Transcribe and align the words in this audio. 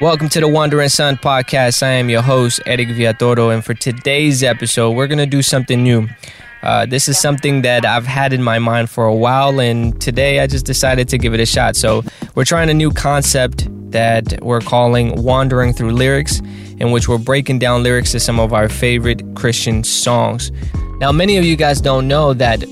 Welcome 0.00 0.28
to 0.28 0.40
the 0.40 0.46
Wondering 0.46 0.88
Son 0.90 1.16
podcast. 1.16 1.82
I 1.82 1.88
am 1.88 2.08
your 2.08 2.22
host, 2.22 2.60
Eric 2.66 2.86
Villatoro, 2.90 3.52
and 3.52 3.64
for 3.64 3.74
today's 3.74 4.44
episode, 4.44 4.92
we're 4.92 5.08
going 5.08 5.18
to 5.18 5.26
do 5.26 5.42
something 5.42 5.82
new. 5.82 6.08
Uh, 6.62 6.86
this 6.86 7.08
is 7.08 7.18
something 7.18 7.62
that 7.62 7.84
I've 7.84 8.06
had 8.06 8.32
in 8.32 8.40
my 8.40 8.60
mind 8.60 8.90
for 8.90 9.06
a 9.06 9.14
while, 9.14 9.60
and 9.60 10.00
today 10.00 10.38
I 10.38 10.46
just 10.46 10.64
decided 10.64 11.08
to 11.08 11.18
give 11.18 11.34
it 11.34 11.40
a 11.40 11.46
shot. 11.46 11.74
So, 11.74 12.04
we're 12.36 12.44
trying 12.44 12.70
a 12.70 12.74
new 12.74 12.92
concept 12.92 13.66
that 13.90 14.40
we're 14.40 14.60
calling 14.60 15.20
Wondering 15.20 15.72
Through 15.72 15.90
Lyrics, 15.90 16.38
in 16.78 16.92
which 16.92 17.08
we're 17.08 17.18
breaking 17.18 17.58
down 17.58 17.82
lyrics 17.82 18.12
to 18.12 18.20
some 18.20 18.38
of 18.38 18.52
our 18.52 18.68
favorite 18.68 19.34
Christian 19.34 19.82
songs. 19.82 20.52
Now, 21.00 21.10
many 21.10 21.38
of 21.38 21.44
you 21.44 21.56
guys 21.56 21.80
don't 21.80 22.06
know 22.06 22.34
that 22.34 22.62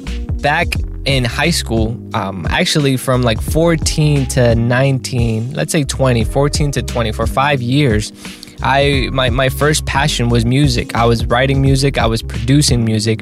back 0.41 0.69
in 1.07 1.25
high 1.25 1.51
school, 1.51 1.99
um, 2.15 2.47
actually 2.51 2.97
from 2.97 3.23
like 3.23 3.41
14 3.41 4.27
to 4.29 4.55
19, 4.55 5.55
let's 5.55 5.73
say 5.73 5.85
20, 5.85 6.25
14 6.25 6.73
to 6.73 6.83
20, 6.83 7.13
for 7.13 7.27
five 7.27 7.63
years, 7.63 8.13
I 8.63 9.09
my, 9.13 9.31
my 9.31 9.49
first 9.49 9.87
passion 9.87 10.29
was 10.29 10.45
music. 10.45 10.95
I 10.95 11.05
was 11.05 11.27
writing 11.27 11.61
music, 11.61 11.99
I 11.99 12.07
was 12.07 12.23
producing 12.23 12.85
music, 12.85 13.21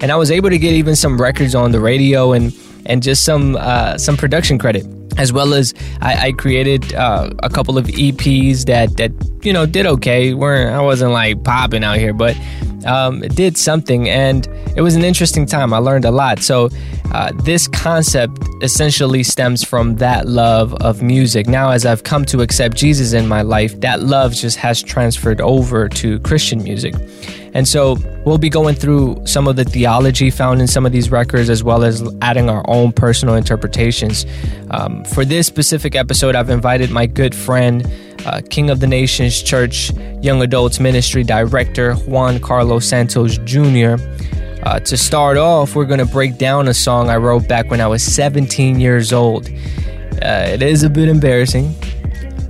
and 0.00 0.10
I 0.12 0.16
was 0.16 0.30
able 0.30 0.50
to 0.50 0.58
get 0.58 0.72
even 0.72 0.96
some 0.96 1.20
records 1.20 1.54
on 1.54 1.72
the 1.72 1.80
radio 1.80 2.32
and 2.32 2.54
and 2.86 3.02
just 3.02 3.24
some 3.24 3.56
uh, 3.56 3.98
some 3.98 4.16
production 4.16 4.58
credit 4.58 4.86
as 5.18 5.32
well 5.32 5.54
as 5.54 5.72
I, 6.00 6.28
I 6.28 6.32
created 6.32 6.94
uh, 6.94 7.30
a 7.42 7.48
couple 7.48 7.78
of 7.78 7.86
EPs 7.86 8.66
that 8.66 8.96
that 8.96 9.12
you 9.44 9.52
know 9.52 9.66
did 9.66 9.86
okay. 9.86 10.34
weren't 10.34 10.74
I 10.74 10.80
wasn't 10.80 11.12
like 11.12 11.42
popping 11.44 11.84
out 11.84 11.98
here, 11.98 12.12
but 12.12 12.36
um, 12.86 13.20
did 13.20 13.56
something, 13.56 14.08
and 14.08 14.46
it 14.76 14.82
was 14.82 14.94
an 14.94 15.04
interesting 15.04 15.46
time. 15.46 15.72
I 15.72 15.78
learned 15.78 16.04
a 16.04 16.10
lot. 16.10 16.40
So 16.40 16.68
uh, 17.12 17.32
this 17.42 17.68
concept 17.68 18.42
essentially 18.62 19.22
stems 19.22 19.64
from 19.64 19.96
that 19.96 20.26
love 20.26 20.74
of 20.74 21.02
music. 21.02 21.46
Now, 21.46 21.70
as 21.70 21.86
I've 21.86 22.02
come 22.02 22.24
to 22.26 22.40
accept 22.40 22.76
Jesus 22.76 23.12
in 23.12 23.26
my 23.26 23.42
life, 23.42 23.80
that 23.80 24.02
love 24.02 24.34
just 24.34 24.56
has 24.58 24.82
transferred 24.82 25.40
over 25.40 25.88
to 25.88 26.18
Christian 26.20 26.62
music. 26.62 26.94
And 27.54 27.66
so 27.66 27.96
we'll 28.26 28.36
be 28.36 28.50
going 28.50 28.74
through 28.74 29.22
some 29.24 29.48
of 29.48 29.56
the 29.56 29.64
theology 29.64 30.30
found 30.30 30.60
in 30.60 30.66
some 30.66 30.84
of 30.84 30.92
these 30.92 31.10
records, 31.10 31.48
as 31.48 31.64
well 31.64 31.84
as 31.84 32.06
adding 32.20 32.50
our 32.50 32.62
own 32.68 32.92
personal 32.92 33.34
interpretations. 33.34 34.26
Um, 34.70 35.04
for 35.06 35.24
this 35.24 35.46
specific 35.46 35.94
episode, 35.94 36.36
I've 36.36 36.50
invited 36.50 36.90
my 36.90 37.06
good 37.06 37.34
friend, 37.34 37.90
uh, 38.26 38.42
King 38.50 38.70
of 38.70 38.80
the 38.80 38.86
Nations 38.86 39.40
Church 39.40 39.92
Young 40.20 40.42
Adults 40.42 40.80
Ministry 40.80 41.22
Director 41.22 41.94
Juan 41.94 42.40
Carlos 42.40 42.84
Santos 42.84 43.38
Jr. 43.38 43.94
Uh, 44.64 44.80
to 44.80 44.96
start 44.96 45.36
off, 45.36 45.76
we're 45.76 45.84
going 45.84 46.00
to 46.00 46.06
break 46.06 46.36
down 46.36 46.66
a 46.66 46.74
song 46.74 47.08
I 47.08 47.16
wrote 47.18 47.46
back 47.46 47.70
when 47.70 47.80
I 47.80 47.86
was 47.86 48.02
17 48.02 48.80
years 48.80 49.12
old. 49.12 49.48
Uh, 50.20 50.48
it 50.48 50.60
is 50.60 50.82
a 50.82 50.90
bit 50.90 51.08
embarrassing, 51.08 51.72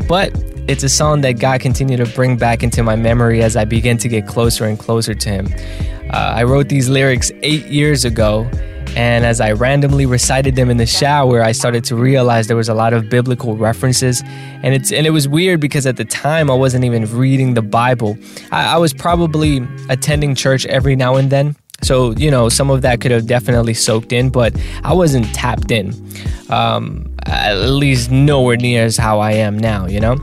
but 0.08 0.32
it's 0.66 0.82
a 0.82 0.88
song 0.88 1.20
that 1.20 1.32
God 1.32 1.60
continued 1.60 1.98
to 1.98 2.06
bring 2.06 2.38
back 2.38 2.62
into 2.62 2.82
my 2.82 2.97
memory 2.97 3.42
as 3.42 3.54
I 3.54 3.66
begin 3.66 3.98
to 3.98 4.08
get 4.08 4.27
closer 4.27 4.64
and 4.64 4.78
closer 4.78 5.14
to 5.14 5.28
Him. 5.28 5.48
Uh, 6.10 6.32
I 6.36 6.44
wrote 6.44 6.70
these 6.70 6.88
lyrics 6.88 7.30
eight 7.42 7.66
years 7.66 8.06
ago, 8.06 8.48
and 8.97 9.27
as 9.27 9.41
I 9.42 9.52
randomly 9.52 10.06
recited 10.06 10.56
them 10.56 10.70
in 10.70 10.78
the 10.78 10.86
shower, 10.86 11.42
I 11.42 11.52
started 11.52 11.84
to 11.84 11.97
realize 11.97 12.47
there 12.47 12.56
was 12.56 12.70
a 12.70 12.75
lot 12.75 12.94
of 12.94 13.11
biblical 13.11 13.55
references, 13.55 14.22
and 14.62 14.75
it's 14.75 14.91
and 14.91 15.06
it 15.06 15.11
was 15.11 15.28
weird 15.28 15.61
because 15.61 15.86
at 15.86 15.97
the 15.97 16.05
time 16.05 16.50
I 16.50 16.55
wasn't 16.55 16.84
even 16.84 17.05
reading 17.14 17.55
the 17.55 17.62
Bible. 17.62 18.16
I, 18.50 18.75
I 18.75 18.77
was 18.78 18.94
probably 18.94 19.61
attending 19.91 20.34
church 20.34 20.64
every 20.66 20.97
now 20.97 21.16
and 21.16 21.30
then. 21.30 21.56
So, 21.83 22.12
you 22.12 22.30
know, 22.30 22.48
some 22.48 22.70
of 22.70 22.80
that 22.83 23.03
could 23.03 23.11
have 23.11 23.27
definitely 23.27 23.75
soaked 23.75 24.11
in, 24.11 24.30
but 24.30 24.58
I 24.83 24.94
wasn't 24.94 25.27
tapped 25.34 25.70
in. 25.70 25.92
Um, 26.48 27.14
at 27.27 27.55
least 27.55 28.10
nowhere 28.10 28.56
near 28.56 28.84
as 28.84 28.97
how 28.97 29.20
I 29.20 29.33
am 29.33 29.58
now, 29.58 29.86
you 29.86 30.00
know? 30.00 30.16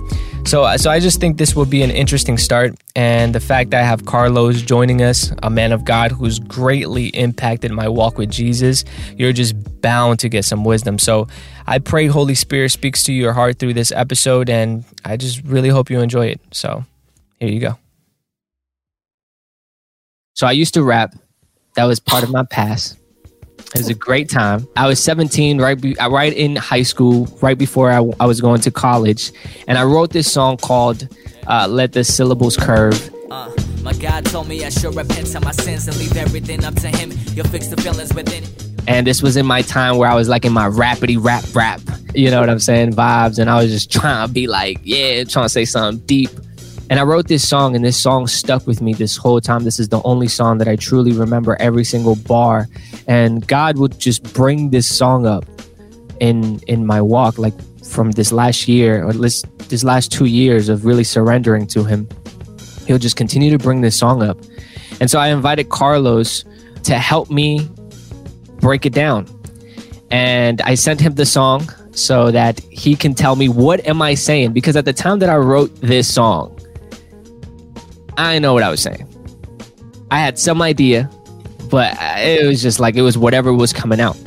So, 0.46 0.64
uh, 0.66 0.78
so 0.78 0.92
I 0.92 1.00
just 1.00 1.20
think 1.20 1.38
this 1.38 1.56
will 1.56 1.66
be 1.66 1.82
an 1.84 1.90
interesting 1.90 2.38
start, 2.38 2.76
and 2.96 3.34
the 3.34 3.40
fact 3.40 3.72
that 3.72 3.82
I 3.82 3.86
have 3.86 4.06
Carlos 4.06 4.62
joining 4.62 5.02
us, 5.02 5.32
a 5.42 5.50
man 5.50 5.72
of 5.72 5.86
God 5.86 6.12
who's 6.12 6.38
greatly 6.38 7.08
impacted 7.08 7.72
my 7.72 7.88
walk 7.88 8.18
with 8.18 8.30
Jesus, 8.30 8.84
you're 9.18 9.34
just 9.34 9.82
bound 9.82 10.20
to 10.20 10.30
get 10.30 10.44
some 10.46 10.64
wisdom. 10.64 11.00
So, 11.00 11.28
I 11.66 11.80
pray 11.80 12.08
Holy 12.08 12.36
Spirit 12.36 12.70
speaks 12.70 13.03
to 13.06 13.14
your 13.14 13.34
heart 13.34 13.58
through 13.58 13.74
this 13.74 13.92
episode, 13.92 14.50
and 14.50 14.84
I 15.06 15.18
just 15.18 15.42
really 15.44 15.70
hope 15.70 15.90
you 15.90 16.02
enjoy 16.02 16.28
it. 16.28 16.42
So, 16.52 16.86
here 17.40 17.50
you 17.50 17.62
go. 17.62 17.78
So, 20.36 20.46
I 20.46 20.52
used 20.52 20.74
to 20.74 20.84
rap. 20.84 21.16
That 21.76 21.86
was 21.86 22.00
part 22.00 22.24
of 22.24 22.30
my 22.30 22.44
past. 22.44 22.98
It 23.73 23.79
was 23.79 23.89
a 23.89 23.95
great 23.95 24.29
time. 24.29 24.67
I 24.75 24.88
was 24.88 25.01
17, 25.01 25.59
right, 25.59 25.79
be, 25.79 25.95
right 25.95 26.31
in 26.31 26.56
high 26.56 26.84
school, 26.84 27.25
right 27.41 27.57
before 27.57 27.91
I, 27.91 28.07
I, 28.19 28.28
was 28.28 28.39
going 28.39 28.61
to 28.61 28.72
college, 28.72 29.31
and 29.67 29.79
I 29.79 29.84
wrote 29.84 30.11
this 30.11 30.31
song 30.31 30.57
called 30.57 31.07
uh, 31.47 31.67
"Let 31.67 31.94
the 31.94 32.03
Syllables 32.03 32.56
Curve." 32.56 33.11
Uh, 33.31 33.51
my 33.81 33.94
God 33.94 34.25
told 34.25 34.47
me 34.47 34.63
I 34.63 34.69
should 34.69 34.94
repent 34.94 35.34
of 35.34 35.44
my 35.44 35.51
sins 35.51 35.88
and 35.88 35.97
leave 35.97 36.16
everything 36.16 36.63
up 36.63 36.75
to 36.75 36.88
Him. 36.88 37.11
You'll 37.34 37.47
fix 37.47 37.67
the 37.67 37.81
feelings 37.81 38.13
within. 38.13 38.44
And 38.88 39.07
this 39.07 39.23
was 39.23 39.38
in 39.38 39.45
my 39.45 39.63
time 39.63 39.97
where 39.97 40.09
I 40.09 40.13
was 40.13 40.29
like 40.29 40.45
in 40.45 40.53
my 40.53 40.69
rapidy 40.69 41.17
rap 41.19 41.44
rap, 41.55 41.81
you 42.13 42.29
know 42.29 42.41
what 42.41 42.51
I'm 42.51 42.59
saying, 42.59 42.91
vibes, 42.91 43.40
and 43.40 43.50
I 43.50 43.55
was 43.55 43.72
just 43.72 43.91
trying 43.91 44.28
to 44.28 44.31
be 44.31 44.45
like, 44.45 44.81
yeah, 44.84 45.23
trying 45.23 45.45
to 45.45 45.50
say 45.50 45.66
something 45.66 46.05
deep. 46.05 46.29
And 46.90 47.00
I 47.00 47.04
wrote 47.04 47.28
this 47.28 47.48
song, 47.48 47.76
and 47.76 47.84
this 47.84 47.98
song 47.98 48.28
stuck 48.28 48.68
with 48.68 48.82
me 48.82 48.94
this 48.94 49.18
whole 49.18 49.40
time. 49.40 49.64
This 49.64 49.80
is 49.80 49.90
the 49.90 50.02
only 50.04 50.28
song 50.28 50.58
that 50.58 50.68
I 50.68 50.76
truly 50.76 51.12
remember 51.14 51.56
every 51.60 51.84
single 51.84 52.16
bar. 52.16 52.68
And 53.08 53.46
God 53.48 53.78
would 53.78 54.00
just 54.00 54.34
bring 54.34 54.70
this 54.70 54.94
song 54.96 55.26
up 55.26 55.46
in 56.20 56.60
in 56.68 56.86
my 56.86 57.02
walk, 57.02 57.38
like 57.38 57.54
from 57.84 58.12
this 58.12 58.32
last 58.32 58.68
year, 58.68 59.04
or 59.04 59.14
least 59.14 59.46
this 59.70 59.84
last 59.84 60.12
two 60.12 60.26
years 60.26 60.70
of 60.70 60.86
really 60.86 61.04
surrendering 61.04 61.68
to 61.68 61.84
Him. 61.84 62.08
He'll 62.86 63.00
just 63.00 63.16
continue 63.16 63.50
to 63.52 63.58
bring 63.58 63.82
this 63.82 63.98
song 63.98 64.22
up. 64.22 64.38
And 65.00 65.10
so 65.10 65.20
I 65.20 65.30
invited 65.30 65.70
Carlos 65.70 66.44
to 66.84 66.98
help 66.98 67.30
me 67.30 67.70
break 68.60 68.86
it 68.86 68.94
down. 68.94 69.28
And 70.12 70.62
I 70.62 70.76
sent 70.76 71.02
him 71.02 71.16
the 71.16 71.26
song 71.26 71.68
so 71.92 72.32
that 72.32 72.60
he 72.60 72.96
can 72.96 73.14
tell 73.14 73.36
me 73.36 73.50
what 73.50 73.86
am 73.88 74.02
I 74.02 74.14
saying 74.14 74.54
because 74.54 74.76
at 74.76 74.86
the 74.86 74.94
time 74.94 75.20
that 75.20 75.30
I 75.30 75.38
wrote 75.38 75.74
this 75.82 76.12
song 76.12 76.58
I 78.18 78.40
know 78.40 78.53
what 78.53 78.63
I 78.63 78.69
was 78.69 78.81
saying. 78.81 79.07
I 80.12 80.19
had 80.19 80.38
some 80.38 80.62
idea, 80.62 81.09
but 81.69 81.97
it 82.19 82.46
was 82.46 82.62
just 82.62 82.79
like 82.79 82.96
it 82.96 83.01
was 83.01 83.18
whatever 83.18 83.53
was 83.53 83.74
coming 83.74 84.00
out. 84.00 84.18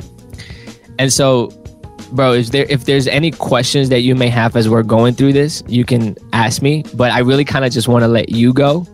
And 0.99 1.13
so, 1.13 1.47
bro, 2.11 2.33
is 2.33 2.51
there 2.51 2.65
if 2.69 2.85
there's 2.85 3.07
any 3.07 3.31
questions 3.31 3.89
that 3.89 4.01
you 4.01 4.15
may 4.15 4.27
have 4.27 4.55
as 4.55 4.67
we're 4.67 4.83
going 4.83 5.13
through 5.13 5.33
this, 5.33 5.63
you 5.67 5.85
can 5.85 6.17
ask 6.33 6.61
me. 6.61 6.83
But 6.93 7.11
I 7.11 7.19
really 7.19 7.45
kind 7.45 7.63
of 7.63 7.71
just 7.71 7.87
want 7.87 8.03
to 8.03 8.07
let 8.07 8.29
you 8.29 8.53
go. 8.53 8.85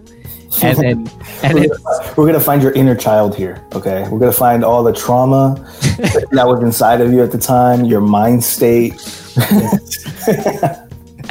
And 0.62 0.78
then, 0.78 1.12
and 1.44 1.56
we're, 1.56 1.68
gonna, 1.68 2.14
we're 2.16 2.26
gonna 2.28 2.40
find 2.40 2.62
your 2.62 2.74
inner 2.74 2.96
child 2.96 3.36
here. 3.36 3.66
Okay, 3.74 4.08
we're 4.10 4.20
gonna 4.20 4.32
find 4.32 4.64
all 4.64 4.84
the 4.84 4.94
trauma 4.94 5.56
that 6.32 6.46
was 6.46 6.62
inside 6.62 7.02
of 7.02 7.12
you 7.12 7.24
at 7.24 7.32
the 7.32 7.40
time, 7.40 7.86
your 7.86 8.02
mind 8.02 8.44
state. 8.44 8.94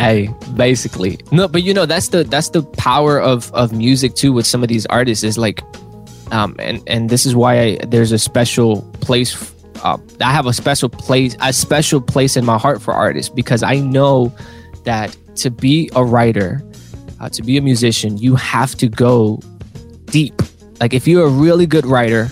Hey, 0.03 0.35
basically. 0.57 1.21
No, 1.31 1.47
but 1.47 1.63
you 1.63 1.73
know, 1.73 1.87
that's 1.87 2.09
the 2.09 2.25
that's 2.25 2.49
the 2.49 2.65
power 2.65 3.21
of 3.21 3.53
of 3.53 3.73
music 3.73 4.17
too 4.17 4.33
with 4.33 4.49
some 4.49 4.65
of 4.65 4.69
these 4.69 4.85
artists 4.87 5.23
is 5.23 5.39
like 5.39 5.63
um 6.33 6.57
and 6.59 6.83
and 6.89 7.09
this 7.09 7.25
is 7.25 7.37
why 7.37 7.61
I, 7.61 7.79
there's 7.87 8.11
a 8.11 8.19
special 8.19 8.83
place 9.01 9.55
uh, 9.85 9.99
I 10.21 10.33
have 10.33 10.47
a 10.47 10.53
special 10.53 10.89
place 10.89 11.37
a 11.41 11.53
special 11.53 12.01
place 12.01 12.37
in 12.37 12.45
my 12.45 12.59
heart 12.59 12.83
for 12.83 12.93
artists 12.93 13.33
because 13.33 13.63
I 13.63 13.77
know 13.77 14.35
that 14.83 15.17
to 15.37 15.53
be 15.53 15.89
a 15.95 16.05
writer, 16.05 16.61
uh, 17.21 17.29
to 17.29 17.41
be 17.41 17.57
a 17.57 17.63
musician, 17.63 18.19
you 18.19 18.35
have 18.35 18.75
to 18.79 18.89
go 18.89 19.39
deep. 20.07 20.35
Like 20.81 20.95
if 20.95 21.07
you're 21.07 21.27
a 21.27 21.31
really 21.31 21.67
good 21.67 21.87
writer, 21.87 22.29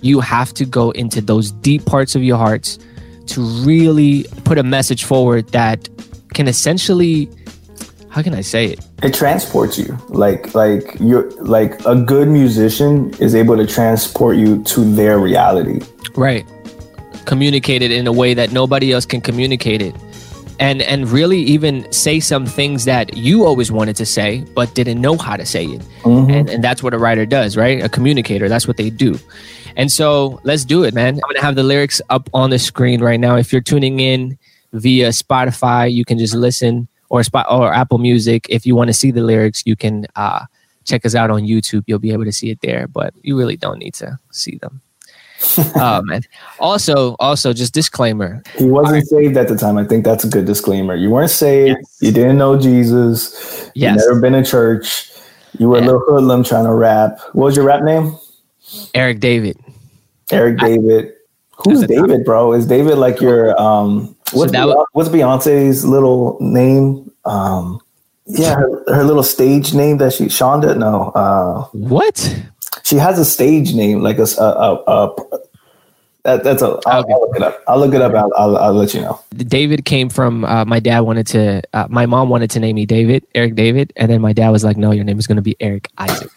you 0.00 0.18
have 0.18 0.52
to 0.54 0.64
go 0.64 0.90
into 0.90 1.20
those 1.20 1.52
deep 1.52 1.84
parts 1.86 2.16
of 2.16 2.24
your 2.24 2.36
hearts 2.36 2.80
to 3.26 3.40
really 3.64 4.26
put 4.42 4.58
a 4.58 4.64
message 4.64 5.04
forward 5.04 5.46
that 5.50 5.88
can 6.34 6.48
essentially 6.48 7.28
how 8.14 8.22
can 8.22 8.32
I 8.32 8.42
say 8.42 8.66
it? 8.66 8.78
It 9.02 9.12
transports 9.12 9.76
you. 9.76 9.98
Like 10.08 10.54
like 10.54 10.96
you're 11.00 11.28
like 11.42 11.84
a 11.84 11.96
good 11.96 12.28
musician 12.28 13.12
is 13.14 13.34
able 13.34 13.56
to 13.56 13.66
transport 13.66 14.36
you 14.36 14.62
to 14.62 14.84
their 14.94 15.18
reality. 15.18 15.80
Right. 16.14 16.46
Communicate 17.24 17.82
it 17.82 17.90
in 17.90 18.06
a 18.06 18.12
way 18.12 18.32
that 18.34 18.52
nobody 18.52 18.92
else 18.92 19.04
can 19.04 19.20
communicate 19.20 19.82
it. 19.82 19.96
And 20.60 20.80
and 20.82 21.08
really 21.08 21.40
even 21.40 21.90
say 21.90 22.20
some 22.20 22.46
things 22.46 22.84
that 22.84 23.16
you 23.16 23.44
always 23.44 23.72
wanted 23.72 23.96
to 23.96 24.06
say 24.06 24.44
but 24.54 24.72
didn't 24.76 25.00
know 25.00 25.16
how 25.16 25.36
to 25.36 25.44
say 25.44 25.64
it. 25.64 25.80
Mm-hmm. 26.02 26.30
And 26.30 26.48
and 26.48 26.62
that's 26.62 26.84
what 26.84 26.94
a 26.94 26.98
writer 26.98 27.26
does, 27.26 27.56
right? 27.56 27.82
A 27.82 27.88
communicator, 27.88 28.48
that's 28.48 28.68
what 28.68 28.76
they 28.76 28.90
do. 28.90 29.18
And 29.76 29.90
so 29.90 30.40
let's 30.44 30.64
do 30.64 30.84
it, 30.84 30.94
man. 30.94 31.14
I'm 31.14 31.34
gonna 31.34 31.42
have 31.42 31.56
the 31.56 31.64
lyrics 31.64 32.00
up 32.10 32.30
on 32.32 32.50
the 32.50 32.60
screen 32.60 33.02
right 33.02 33.18
now. 33.18 33.34
If 33.34 33.52
you're 33.52 33.60
tuning 33.60 33.98
in 33.98 34.38
via 34.74 35.08
Spotify. 35.08 35.90
You 35.90 36.04
can 36.04 36.18
just 36.18 36.34
listen 36.34 36.88
or 37.08 37.22
spot 37.22 37.46
or 37.48 37.72
Apple 37.72 37.98
Music. 37.98 38.46
If 38.50 38.66
you 38.66 38.74
want 38.74 38.88
to 38.88 38.94
see 38.94 39.10
the 39.10 39.22
lyrics, 39.22 39.62
you 39.64 39.76
can 39.76 40.06
uh, 40.16 40.44
check 40.84 41.06
us 41.06 41.14
out 41.14 41.30
on 41.30 41.42
YouTube. 41.42 41.84
You'll 41.86 41.98
be 41.98 42.12
able 42.12 42.24
to 42.24 42.32
see 42.32 42.50
it 42.50 42.60
there, 42.60 42.88
but 42.88 43.14
you 43.22 43.38
really 43.38 43.56
don't 43.56 43.78
need 43.78 43.94
to 43.94 44.18
see 44.30 44.56
them. 44.56 44.82
oh 45.76 46.02
man. 46.02 46.22
Also, 46.58 47.16
also 47.18 47.52
just 47.52 47.74
disclaimer. 47.74 48.42
He 48.56 48.66
wasn't 48.66 48.94
right. 48.94 49.04
saved 49.04 49.36
at 49.36 49.48
the 49.48 49.56
time. 49.56 49.76
I 49.76 49.84
think 49.84 50.04
that's 50.04 50.24
a 50.24 50.28
good 50.28 50.46
disclaimer. 50.46 50.94
You 50.94 51.10
weren't 51.10 51.30
saved. 51.30 51.78
Yes. 51.78 51.98
You 52.00 52.12
didn't 52.12 52.38
know 52.38 52.58
Jesus. 52.58 53.70
Yes. 53.74 54.00
You 54.00 54.08
never 54.08 54.20
been 54.20 54.34
in 54.34 54.44
church. 54.44 55.10
You 55.58 55.68
were 55.68 55.78
yeah. 55.78 55.84
a 55.84 55.86
little 55.86 56.00
hoodlum 56.00 56.44
trying 56.44 56.64
to 56.64 56.72
rap. 56.72 57.18
What 57.32 57.44
was 57.44 57.56
your 57.56 57.64
rap 57.64 57.82
name? 57.82 58.16
Eric 58.94 59.20
David. 59.20 59.58
Eric 60.32 60.58
David. 60.58 61.12
Who's 61.64 61.86
David, 61.86 62.24
bro? 62.24 62.52
Is 62.52 62.66
David 62.66 62.98
like 62.98 63.20
your 63.20 63.58
um 63.60 64.13
what's, 64.32 64.52
so 64.52 64.66
was, 64.66 64.86
what's 64.92 65.08
Beyonce's 65.08 65.84
little 65.84 66.38
name? 66.40 67.10
Um 67.24 67.80
yeah, 68.26 68.54
her, 68.54 68.94
her, 68.94 69.04
little 69.04 69.22
stage 69.22 69.74
name 69.74 69.98
that 69.98 70.14
she 70.14 70.24
Shonda. 70.24 70.76
No, 70.78 71.10
uh, 71.10 71.64
what? 71.72 72.42
She 72.82 72.96
has 72.96 73.18
a 73.18 73.24
stage 73.24 73.74
name 73.74 74.00
like 74.00 74.18
a, 74.18 74.26
a, 74.38 74.82
a, 74.86 75.06
a 75.08 75.38
that, 76.24 76.42
that's 76.42 76.62
a. 76.62 76.78
I'll, 76.86 77.02
okay. 77.04 77.12
I'll 77.12 77.20
look 77.20 77.36
it 77.36 77.42
up. 77.42 77.62
I'll 77.68 77.78
look 77.78 77.94
it 77.94 78.00
up. 78.00 78.14
I'll, 78.14 78.32
I'll, 78.34 78.56
I'll 78.56 78.72
let 78.72 78.94
you 78.94 79.02
know. 79.02 79.20
David 79.36 79.84
came 79.84 80.08
from 80.08 80.46
uh, 80.46 80.64
my 80.64 80.80
dad 80.80 81.00
wanted 81.00 81.26
to. 81.28 81.62
Uh, 81.74 81.86
my 81.90 82.06
mom 82.06 82.30
wanted 82.30 82.50
to 82.52 82.60
name 82.60 82.76
me 82.76 82.86
David, 82.86 83.26
Eric 83.34 83.56
David, 83.56 83.92
and 83.96 84.10
then 84.10 84.22
my 84.22 84.32
dad 84.32 84.48
was 84.48 84.64
like, 84.64 84.78
"No, 84.78 84.90
your 84.90 85.04
name 85.04 85.18
is 85.18 85.26
going 85.26 85.36
to 85.36 85.42
be 85.42 85.54
Eric 85.60 85.88
Isaac." 85.98 86.30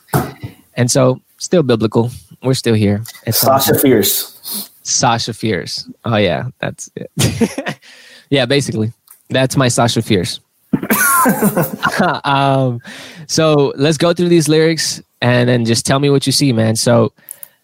And 0.74 0.92
so, 0.92 1.22
still 1.38 1.64
biblical. 1.64 2.12
We're 2.44 2.54
still 2.54 2.76
here. 2.76 3.02
It's 3.26 3.38
Sasha. 3.38 3.80
Fierce. 3.80 4.70
Sasha 4.88 5.34
Fierce. 5.34 5.90
Oh 6.06 6.16
yeah, 6.16 6.50
that's 6.60 6.90
it. 6.96 7.80
yeah, 8.30 8.46
basically, 8.46 8.94
that's 9.30 9.58
my 9.58 9.68
Sasha 9.68 10.02
Fierce. 10.02 10.40
um, 12.24 12.80
so 13.28 13.74
let's 13.76 13.98
go 13.98 14.14
through 14.14 14.30
these 14.30 14.48
lyrics 14.48 15.02
and 15.22 15.50
then 15.50 15.66
just 15.66 15.86
tell 15.86 16.00
me 16.00 16.10
what 16.10 16.26
you 16.26 16.32
see, 16.32 16.54
man. 16.54 16.76
So 16.78 17.12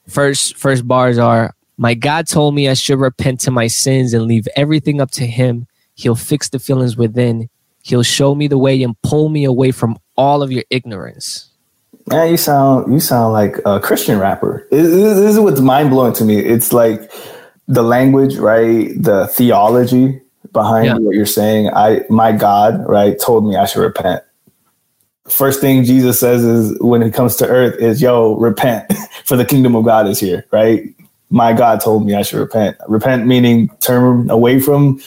first 0.07 0.57
first 0.57 0.85
bars 0.85 1.17
are 1.17 1.55
my 1.77 1.93
God 1.93 2.27
told 2.27 2.55
me 2.55 2.67
I 2.67 2.73
should 2.73 2.99
repent 2.99 3.39
to 3.41 3.51
my 3.51 3.67
sins 3.67 4.13
and 4.13 4.25
leave 4.25 4.47
everything 4.55 4.99
up 4.99 5.11
to 5.11 5.25
him. 5.25 5.67
He'll 5.95 6.15
fix 6.15 6.49
the 6.49 6.59
feelings 6.59 6.97
within. 6.97 7.49
He'll 7.83 8.03
show 8.03 8.35
me 8.35 8.47
the 8.47 8.57
way 8.57 8.83
and 8.83 9.01
pull 9.01 9.29
me 9.29 9.45
away 9.45 9.71
from 9.71 9.97
all 10.17 10.43
of 10.43 10.51
your 10.51 10.63
ignorance. 10.69 11.49
Man, 12.07 12.31
you 12.31 12.37
sound 12.37 12.91
you 12.91 12.99
sound 12.99 13.33
like 13.33 13.57
a 13.65 13.79
Christian 13.79 14.19
rapper. 14.19 14.67
This, 14.71 14.85
is 14.85 15.39
what's 15.39 15.61
mind 15.61 15.89
blowing 15.89 16.13
to 16.13 16.25
me. 16.25 16.37
It's 16.37 16.73
like 16.73 17.11
the 17.67 17.83
language, 17.83 18.35
right? 18.37 18.89
The 19.01 19.27
theology 19.27 20.21
behind 20.51 20.85
yeah. 20.85 20.95
what 20.95 21.15
you're 21.15 21.25
saying. 21.25 21.69
I 21.69 22.01
my 22.09 22.31
God, 22.31 22.87
right, 22.87 23.17
told 23.19 23.45
me 23.45 23.55
I 23.55 23.65
should 23.65 23.81
repent. 23.81 24.23
First 25.29 25.61
thing 25.61 25.85
Jesus 25.85 26.19
says 26.19 26.43
is 26.43 26.77
when 26.81 27.01
it 27.01 27.13
comes 27.13 27.37
to 27.37 27.47
earth 27.47 27.79
is 27.79 28.01
yo, 28.01 28.35
repent, 28.35 28.91
for 29.25 29.37
the 29.37 29.45
kingdom 29.45 29.75
of 29.75 29.85
God 29.85 30.07
is 30.07 30.19
here, 30.19 30.45
right? 30.51 30.83
My 31.29 31.53
God 31.53 31.79
told 31.79 32.05
me 32.05 32.13
I 32.13 32.21
should 32.21 32.39
repent. 32.39 32.77
Repent 32.87 33.25
meaning 33.25 33.69
turn 33.79 34.29
away 34.29 34.59
from 34.59 34.99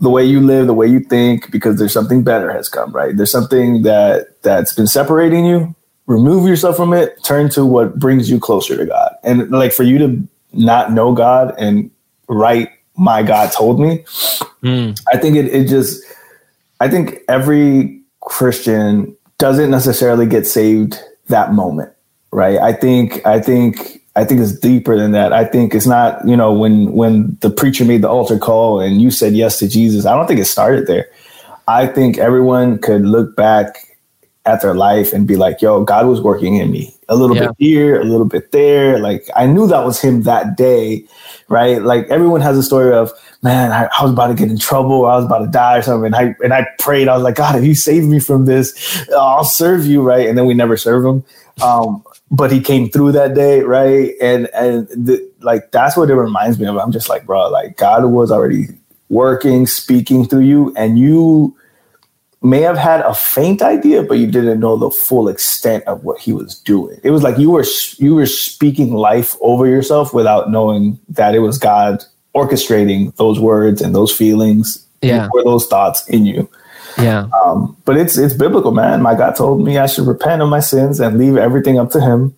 the 0.00 0.10
way 0.10 0.24
you 0.24 0.40
live, 0.40 0.66
the 0.66 0.74
way 0.74 0.86
you 0.86 1.00
think, 1.00 1.50
because 1.50 1.78
there's 1.78 1.92
something 1.92 2.24
better 2.24 2.52
has 2.52 2.68
come, 2.68 2.92
right? 2.92 3.16
There's 3.16 3.30
something 3.30 3.82
that 3.82 4.42
that's 4.42 4.74
been 4.74 4.88
separating 4.88 5.44
you. 5.44 5.74
Remove 6.06 6.46
yourself 6.46 6.76
from 6.76 6.92
it, 6.92 7.22
turn 7.24 7.48
to 7.50 7.64
what 7.64 7.98
brings 7.98 8.30
you 8.30 8.38
closer 8.38 8.76
to 8.76 8.84
God. 8.84 9.16
And 9.22 9.50
like 9.50 9.72
for 9.72 9.84
you 9.84 9.98
to 9.98 10.28
not 10.52 10.92
know 10.92 11.14
God 11.14 11.54
and 11.58 11.90
write 12.28 12.70
my 12.96 13.22
God 13.22 13.52
told 13.52 13.80
me. 13.80 14.04
Mm. 14.62 15.00
I 15.12 15.16
think 15.18 15.36
it, 15.36 15.46
it 15.46 15.68
just, 15.68 16.02
I 16.80 16.88
think 16.88 17.20
every 17.28 18.00
Christian 18.20 19.16
doesn't 19.38 19.70
necessarily 19.70 20.26
get 20.26 20.46
saved 20.46 20.98
that 21.28 21.52
moment, 21.52 21.92
right? 22.30 22.58
I 22.58 22.72
think, 22.72 23.26
I 23.26 23.40
think, 23.40 24.02
I 24.16 24.24
think 24.24 24.40
it's 24.40 24.56
deeper 24.58 24.96
than 24.96 25.12
that. 25.12 25.32
I 25.32 25.44
think 25.44 25.74
it's 25.74 25.86
not, 25.86 26.26
you 26.26 26.36
know, 26.36 26.52
when 26.52 26.92
when 26.92 27.36
the 27.40 27.50
preacher 27.50 27.84
made 27.84 28.02
the 28.02 28.08
altar 28.08 28.38
call 28.38 28.78
and 28.78 29.02
you 29.02 29.10
said 29.10 29.32
yes 29.32 29.58
to 29.58 29.68
Jesus. 29.68 30.06
I 30.06 30.14
don't 30.14 30.28
think 30.28 30.38
it 30.38 30.44
started 30.44 30.86
there. 30.86 31.08
I 31.66 31.88
think 31.88 32.18
everyone 32.18 32.78
could 32.78 33.02
look 33.02 33.34
back 33.34 33.93
at 34.46 34.60
their 34.60 34.74
life 34.74 35.12
and 35.12 35.26
be 35.26 35.36
like, 35.36 35.62
yo, 35.62 35.84
God 35.84 36.06
was 36.06 36.20
working 36.20 36.56
in 36.56 36.70
me 36.70 36.94
a 37.08 37.16
little 37.16 37.36
yeah. 37.36 37.48
bit 37.48 37.56
here, 37.58 38.00
a 38.00 38.04
little 38.04 38.26
bit 38.26 38.52
there. 38.52 38.98
Like 38.98 39.28
I 39.34 39.46
knew 39.46 39.66
that 39.66 39.84
was 39.84 40.00
him 40.00 40.22
that 40.22 40.56
day, 40.56 41.04
right? 41.48 41.80
Like 41.82 42.08
everyone 42.08 42.40
has 42.40 42.56
a 42.58 42.62
story 42.62 42.92
of, 42.92 43.10
man, 43.42 43.72
I, 43.72 43.88
I 43.98 44.02
was 44.02 44.12
about 44.12 44.28
to 44.28 44.34
get 44.34 44.50
in 44.50 44.58
trouble, 44.58 45.06
I 45.06 45.16
was 45.16 45.24
about 45.24 45.38
to 45.40 45.50
die 45.50 45.78
or 45.78 45.82
something. 45.82 46.06
And 46.06 46.16
I 46.16 46.34
and 46.42 46.52
I 46.52 46.66
prayed, 46.78 47.08
I 47.08 47.14
was 47.14 47.22
like, 47.22 47.36
God, 47.36 47.56
if 47.56 47.64
you 47.64 47.74
save 47.74 48.04
me 48.04 48.20
from 48.20 48.44
this, 48.44 49.06
I'll 49.10 49.44
serve 49.44 49.86
you, 49.86 50.02
right? 50.02 50.28
And 50.28 50.36
then 50.36 50.46
we 50.46 50.54
never 50.54 50.76
serve 50.76 51.04
him. 51.04 51.24
Um, 51.62 52.04
but 52.30 52.50
he 52.50 52.60
came 52.60 52.90
through 52.90 53.12
that 53.12 53.34
day, 53.34 53.60
right? 53.60 54.12
And 54.20 54.48
and 54.54 54.88
the, 54.88 55.26
like 55.40 55.70
that's 55.72 55.96
what 55.96 56.10
it 56.10 56.14
reminds 56.14 56.58
me 56.58 56.66
of. 56.66 56.76
I'm 56.76 56.92
just 56.92 57.08
like, 57.08 57.26
bro, 57.26 57.48
like 57.48 57.76
God 57.76 58.04
was 58.04 58.30
already 58.30 58.68
working, 59.08 59.66
speaking 59.66 60.26
through 60.26 60.40
you, 60.40 60.74
and 60.76 60.98
you 60.98 61.56
may 62.44 62.60
have 62.60 62.76
had 62.76 63.00
a 63.00 63.14
faint 63.14 63.62
idea, 63.62 64.02
but 64.02 64.18
you 64.18 64.26
didn't 64.26 64.60
know 64.60 64.76
the 64.76 64.90
full 64.90 65.28
extent 65.28 65.82
of 65.84 66.04
what 66.04 66.20
he 66.20 66.32
was 66.32 66.58
doing. 66.60 67.00
It 67.02 67.10
was 67.10 67.22
like 67.22 67.38
you 67.38 67.50
were 67.50 67.64
you 67.98 68.14
were 68.14 68.26
speaking 68.26 68.92
life 68.92 69.34
over 69.40 69.66
yourself 69.66 70.12
without 70.12 70.50
knowing 70.50 70.98
that 71.08 71.34
it 71.34 71.38
was 71.38 71.58
God 71.58 72.04
orchestrating 72.34 73.16
those 73.16 73.40
words 73.40 73.80
and 73.80 73.94
those 73.94 74.14
feelings 74.14 74.86
yeah. 75.00 75.28
or 75.32 75.42
those 75.42 75.66
thoughts 75.66 76.06
in 76.08 76.26
you. 76.26 76.48
Yeah. 76.98 77.28
Um, 77.44 77.76
but 77.86 77.96
it's 77.96 78.18
it's 78.18 78.34
biblical, 78.34 78.72
man. 78.72 79.02
My 79.02 79.14
God 79.14 79.36
told 79.36 79.64
me 79.64 79.78
I 79.78 79.86
should 79.86 80.06
repent 80.06 80.42
of 80.42 80.48
my 80.48 80.60
sins 80.60 81.00
and 81.00 81.18
leave 81.18 81.36
everything 81.36 81.78
up 81.78 81.90
to 81.92 82.00
him. 82.00 82.36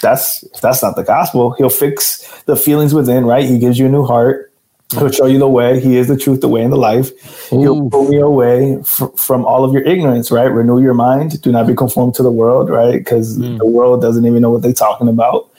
That's 0.00 0.44
if 0.44 0.60
that's 0.60 0.82
not 0.82 0.94
the 0.94 1.02
gospel. 1.02 1.52
He'll 1.58 1.68
fix 1.68 2.24
the 2.42 2.56
feelings 2.56 2.94
within, 2.94 3.24
right? 3.24 3.44
He 3.44 3.58
gives 3.58 3.78
you 3.78 3.86
a 3.86 3.90
new 3.90 4.04
heart. 4.04 4.47
He'll 4.92 5.10
show 5.10 5.26
you 5.26 5.38
the 5.38 5.48
way. 5.48 5.80
He 5.80 5.96
is 5.96 6.08
the 6.08 6.16
truth, 6.16 6.40
the 6.40 6.48
way, 6.48 6.62
and 6.62 6.72
the 6.72 6.76
life. 6.76 7.10
Ooh. 7.52 7.60
He'll 7.60 7.90
pull 7.90 8.12
you 8.12 8.24
away 8.24 8.78
f- 8.80 9.10
from 9.16 9.44
all 9.44 9.64
of 9.64 9.72
your 9.72 9.82
ignorance, 9.82 10.30
right? 10.30 10.46
Renew 10.46 10.80
your 10.80 10.94
mind. 10.94 11.42
Do 11.42 11.52
not 11.52 11.66
be 11.66 11.74
conformed 11.74 12.14
to 12.14 12.22
the 12.22 12.30
world, 12.30 12.70
right? 12.70 12.94
Because 12.94 13.38
mm. 13.38 13.58
the 13.58 13.66
world 13.66 14.00
doesn't 14.00 14.24
even 14.24 14.40
know 14.40 14.50
what 14.50 14.62
they're 14.62 14.72
talking 14.72 15.08
about. 15.08 15.50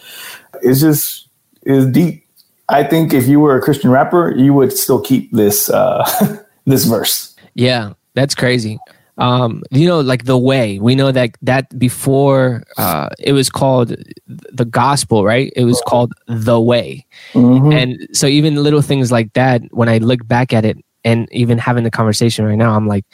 It's 0.64 0.80
just 0.80 1.28
is 1.64 1.86
deep. 1.86 2.26
I 2.70 2.84
think 2.84 3.14
if 3.14 3.28
you 3.28 3.40
were 3.40 3.56
a 3.56 3.62
Christian 3.62 3.92
rapper, 3.92 4.34
you 4.36 4.54
would 4.54 4.74
still 4.74 5.02
keep 5.02 5.32
this 5.32 5.70
uh, 5.70 6.04
this 6.66 6.86
verse. 6.86 7.36
Yeah, 7.54 7.94
that's 8.16 8.34
crazy 8.34 8.80
um, 9.20 9.64
you 9.72 9.88
know, 9.88 10.00
like 10.00 10.26
the 10.26 10.38
way 10.38 10.80
we 10.80 10.96
know 10.96 11.12
that 11.12 11.36
that 11.42 11.78
before 11.78 12.64
uh, 12.78 13.10
it 13.20 13.34
was 13.34 13.50
called 13.50 13.96
the 14.28 14.66
gospel, 14.66 15.26
right? 15.26 15.52
It 15.56 15.66
was 15.66 15.82
called 15.86 16.14
the 16.28 16.60
way, 16.60 17.06
mm-hmm. 17.34 17.72
and 17.72 18.08
so 18.14 18.28
even 18.28 18.56
little 18.56 18.82
things 18.82 19.12
like 19.12 19.34
that, 19.34 19.62
when 19.72 19.90
I 19.90 19.98
look 19.98 20.26
back 20.28 20.54
at 20.54 20.66
it, 20.66 20.78
and 21.04 21.28
even 21.32 21.58
having 21.58 21.84
the 21.84 21.92
conversation 21.92 22.46
right 22.46 22.56
now, 22.56 22.76
I'm 22.76 22.88
like, 22.88 23.06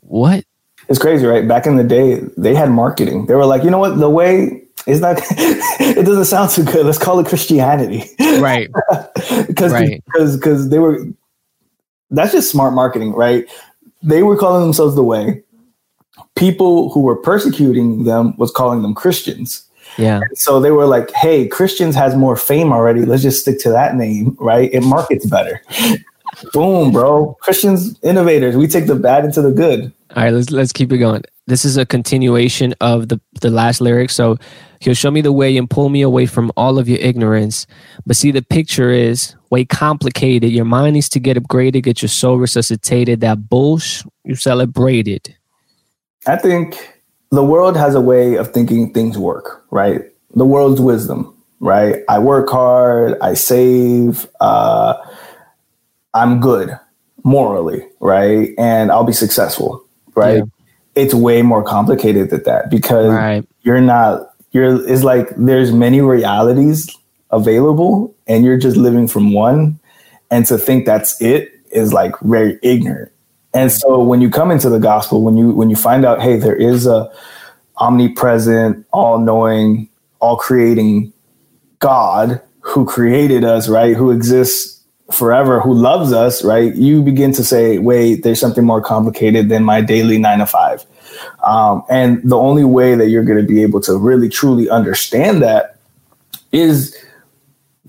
what? 0.00 0.44
It's 0.88 0.98
crazy, 0.98 1.24
right? 1.24 1.46
Back 1.46 1.66
in 1.66 1.76
the 1.76 1.84
day, 1.84 2.20
they 2.36 2.54
had 2.54 2.70
marketing. 2.70 3.26
They 3.26 3.34
were 3.34 3.46
like, 3.46 3.62
you 3.62 3.70
know 3.70 3.78
what, 3.78 3.98
the 3.98 4.10
way 4.10 4.62
is 4.86 5.00
not. 5.00 5.18
it 5.30 6.04
doesn't 6.04 6.24
sound 6.24 6.50
too 6.50 6.64
good. 6.64 6.84
Let's 6.84 6.98
call 6.98 7.18
it 7.20 7.26
Christianity, 7.26 8.04
right? 8.40 8.68
Because 9.46 9.72
right. 9.72 10.02
because 10.06 10.36
because 10.36 10.68
they 10.70 10.78
were. 10.78 11.04
That's 12.10 12.32
just 12.32 12.50
smart 12.50 12.74
marketing, 12.74 13.12
right? 13.12 13.48
They 14.02 14.22
were 14.22 14.36
calling 14.36 14.62
themselves 14.62 14.94
the 14.94 15.04
way. 15.04 15.42
People 16.36 16.90
who 16.90 17.00
were 17.00 17.16
persecuting 17.16 18.04
them 18.04 18.34
was 18.36 18.50
calling 18.50 18.82
them 18.82 18.94
Christians. 18.94 19.64
Yeah. 19.98 20.20
And 20.28 20.38
so 20.38 20.60
they 20.60 20.70
were 20.70 20.86
like, 20.86 21.10
"Hey, 21.12 21.48
Christians 21.48 21.94
has 21.94 22.14
more 22.14 22.36
fame 22.36 22.72
already. 22.72 23.04
Let's 23.04 23.22
just 23.22 23.42
stick 23.42 23.58
to 23.60 23.70
that 23.70 23.96
name, 23.96 24.36
right? 24.38 24.72
It 24.72 24.82
markets 24.82 25.26
better." 25.26 25.62
Boom, 26.52 26.92
bro. 26.92 27.36
Christians 27.40 27.98
innovators. 28.02 28.56
We 28.56 28.66
take 28.66 28.86
the 28.86 28.94
bad 28.94 29.24
into 29.24 29.42
the 29.42 29.50
good. 29.50 29.92
All 30.16 30.22
right, 30.22 30.32
let's 30.32 30.50
let's 30.50 30.72
keep 30.72 30.92
it 30.92 30.98
going. 30.98 31.22
This 31.46 31.64
is 31.64 31.76
a 31.76 31.84
continuation 31.84 32.74
of 32.80 33.08
the 33.08 33.20
the 33.40 33.50
last 33.50 33.80
lyric. 33.80 34.10
So 34.10 34.38
he'll 34.80 34.94
show 34.94 35.10
me 35.10 35.20
the 35.20 35.32
way 35.32 35.56
and 35.56 35.70
pull 35.70 35.88
me 35.88 36.02
away 36.02 36.26
from 36.26 36.50
all 36.56 36.78
of 36.78 36.88
your 36.88 36.98
ignorance. 36.98 37.66
But 38.06 38.16
see, 38.16 38.30
the 38.30 38.42
picture 38.42 38.90
is 38.90 39.34
way 39.50 39.64
complicated. 39.64 40.50
Your 40.50 40.64
mind 40.64 40.94
needs 40.94 41.08
to 41.10 41.20
get 41.20 41.36
upgraded, 41.36 41.82
get 41.82 42.02
your 42.02 42.08
soul 42.08 42.38
resuscitated. 42.38 43.20
That 43.20 43.38
bullsh 43.38 44.06
you 44.24 44.34
celebrated. 44.34 45.36
I 46.26 46.36
think 46.36 47.00
the 47.30 47.44
world 47.44 47.76
has 47.76 47.94
a 47.94 48.00
way 48.00 48.34
of 48.34 48.52
thinking 48.52 48.92
things 48.92 49.16
work, 49.16 49.64
right? 49.70 50.02
The 50.34 50.44
world's 50.44 50.80
wisdom, 50.80 51.36
right? 51.60 52.02
I 52.08 52.18
work 52.18 52.48
hard, 52.50 53.18
I 53.20 53.34
save, 53.34 54.26
uh, 54.40 54.94
I'm 56.14 56.40
good 56.40 56.70
morally, 57.22 57.86
right? 58.00 58.50
And 58.58 58.90
I'll 58.90 59.04
be 59.04 59.12
successful, 59.12 59.84
right? 60.14 60.38
Yeah. 60.38 60.42
It's 60.96 61.14
way 61.14 61.42
more 61.42 61.62
complicated 61.62 62.30
than 62.30 62.42
that 62.44 62.70
because 62.70 63.12
right. 63.12 63.46
you're 63.62 63.80
not, 63.80 64.29
you're, 64.52 64.86
it's 64.88 65.04
like 65.04 65.30
there's 65.36 65.72
many 65.72 66.00
realities 66.00 66.88
available 67.30 68.14
and 68.26 68.44
you're 68.44 68.58
just 68.58 68.76
living 68.76 69.06
from 69.08 69.32
one. 69.32 69.78
And 70.30 70.46
to 70.46 70.58
think 70.58 70.86
that's 70.86 71.20
it 71.20 71.52
is 71.70 71.92
like 71.92 72.18
very 72.20 72.58
ignorant. 72.62 73.12
And 73.52 73.72
so 73.72 74.02
when 74.02 74.20
you 74.20 74.30
come 74.30 74.50
into 74.50 74.68
the 74.68 74.78
gospel, 74.78 75.22
when 75.22 75.36
you 75.36 75.50
when 75.50 75.70
you 75.70 75.76
find 75.76 76.04
out, 76.04 76.20
hey, 76.22 76.38
there 76.38 76.54
is 76.54 76.86
a 76.86 77.10
omnipresent, 77.78 78.86
all 78.92 79.18
knowing, 79.18 79.88
all 80.20 80.36
creating 80.36 81.12
God 81.80 82.40
who 82.60 82.84
created 82.84 83.42
us, 83.42 83.68
right? 83.68 83.96
Who 83.96 84.10
exists 84.12 84.79
forever, 85.12 85.60
who 85.60 85.74
loves 85.74 86.12
us, 86.12 86.44
right? 86.44 86.74
You 86.74 87.02
begin 87.02 87.32
to 87.32 87.44
say, 87.44 87.78
wait, 87.78 88.22
there's 88.22 88.40
something 88.40 88.64
more 88.64 88.80
complicated 88.80 89.48
than 89.48 89.64
my 89.64 89.80
daily 89.80 90.18
nine 90.18 90.38
to 90.38 90.46
five. 90.46 90.84
Um, 91.44 91.82
and 91.90 92.22
the 92.22 92.36
only 92.36 92.64
way 92.64 92.94
that 92.94 93.08
you're 93.08 93.24
going 93.24 93.40
to 93.40 93.46
be 93.46 93.62
able 93.62 93.80
to 93.82 93.96
really 93.96 94.28
truly 94.28 94.68
understand 94.70 95.42
that 95.42 95.76
is 96.52 96.96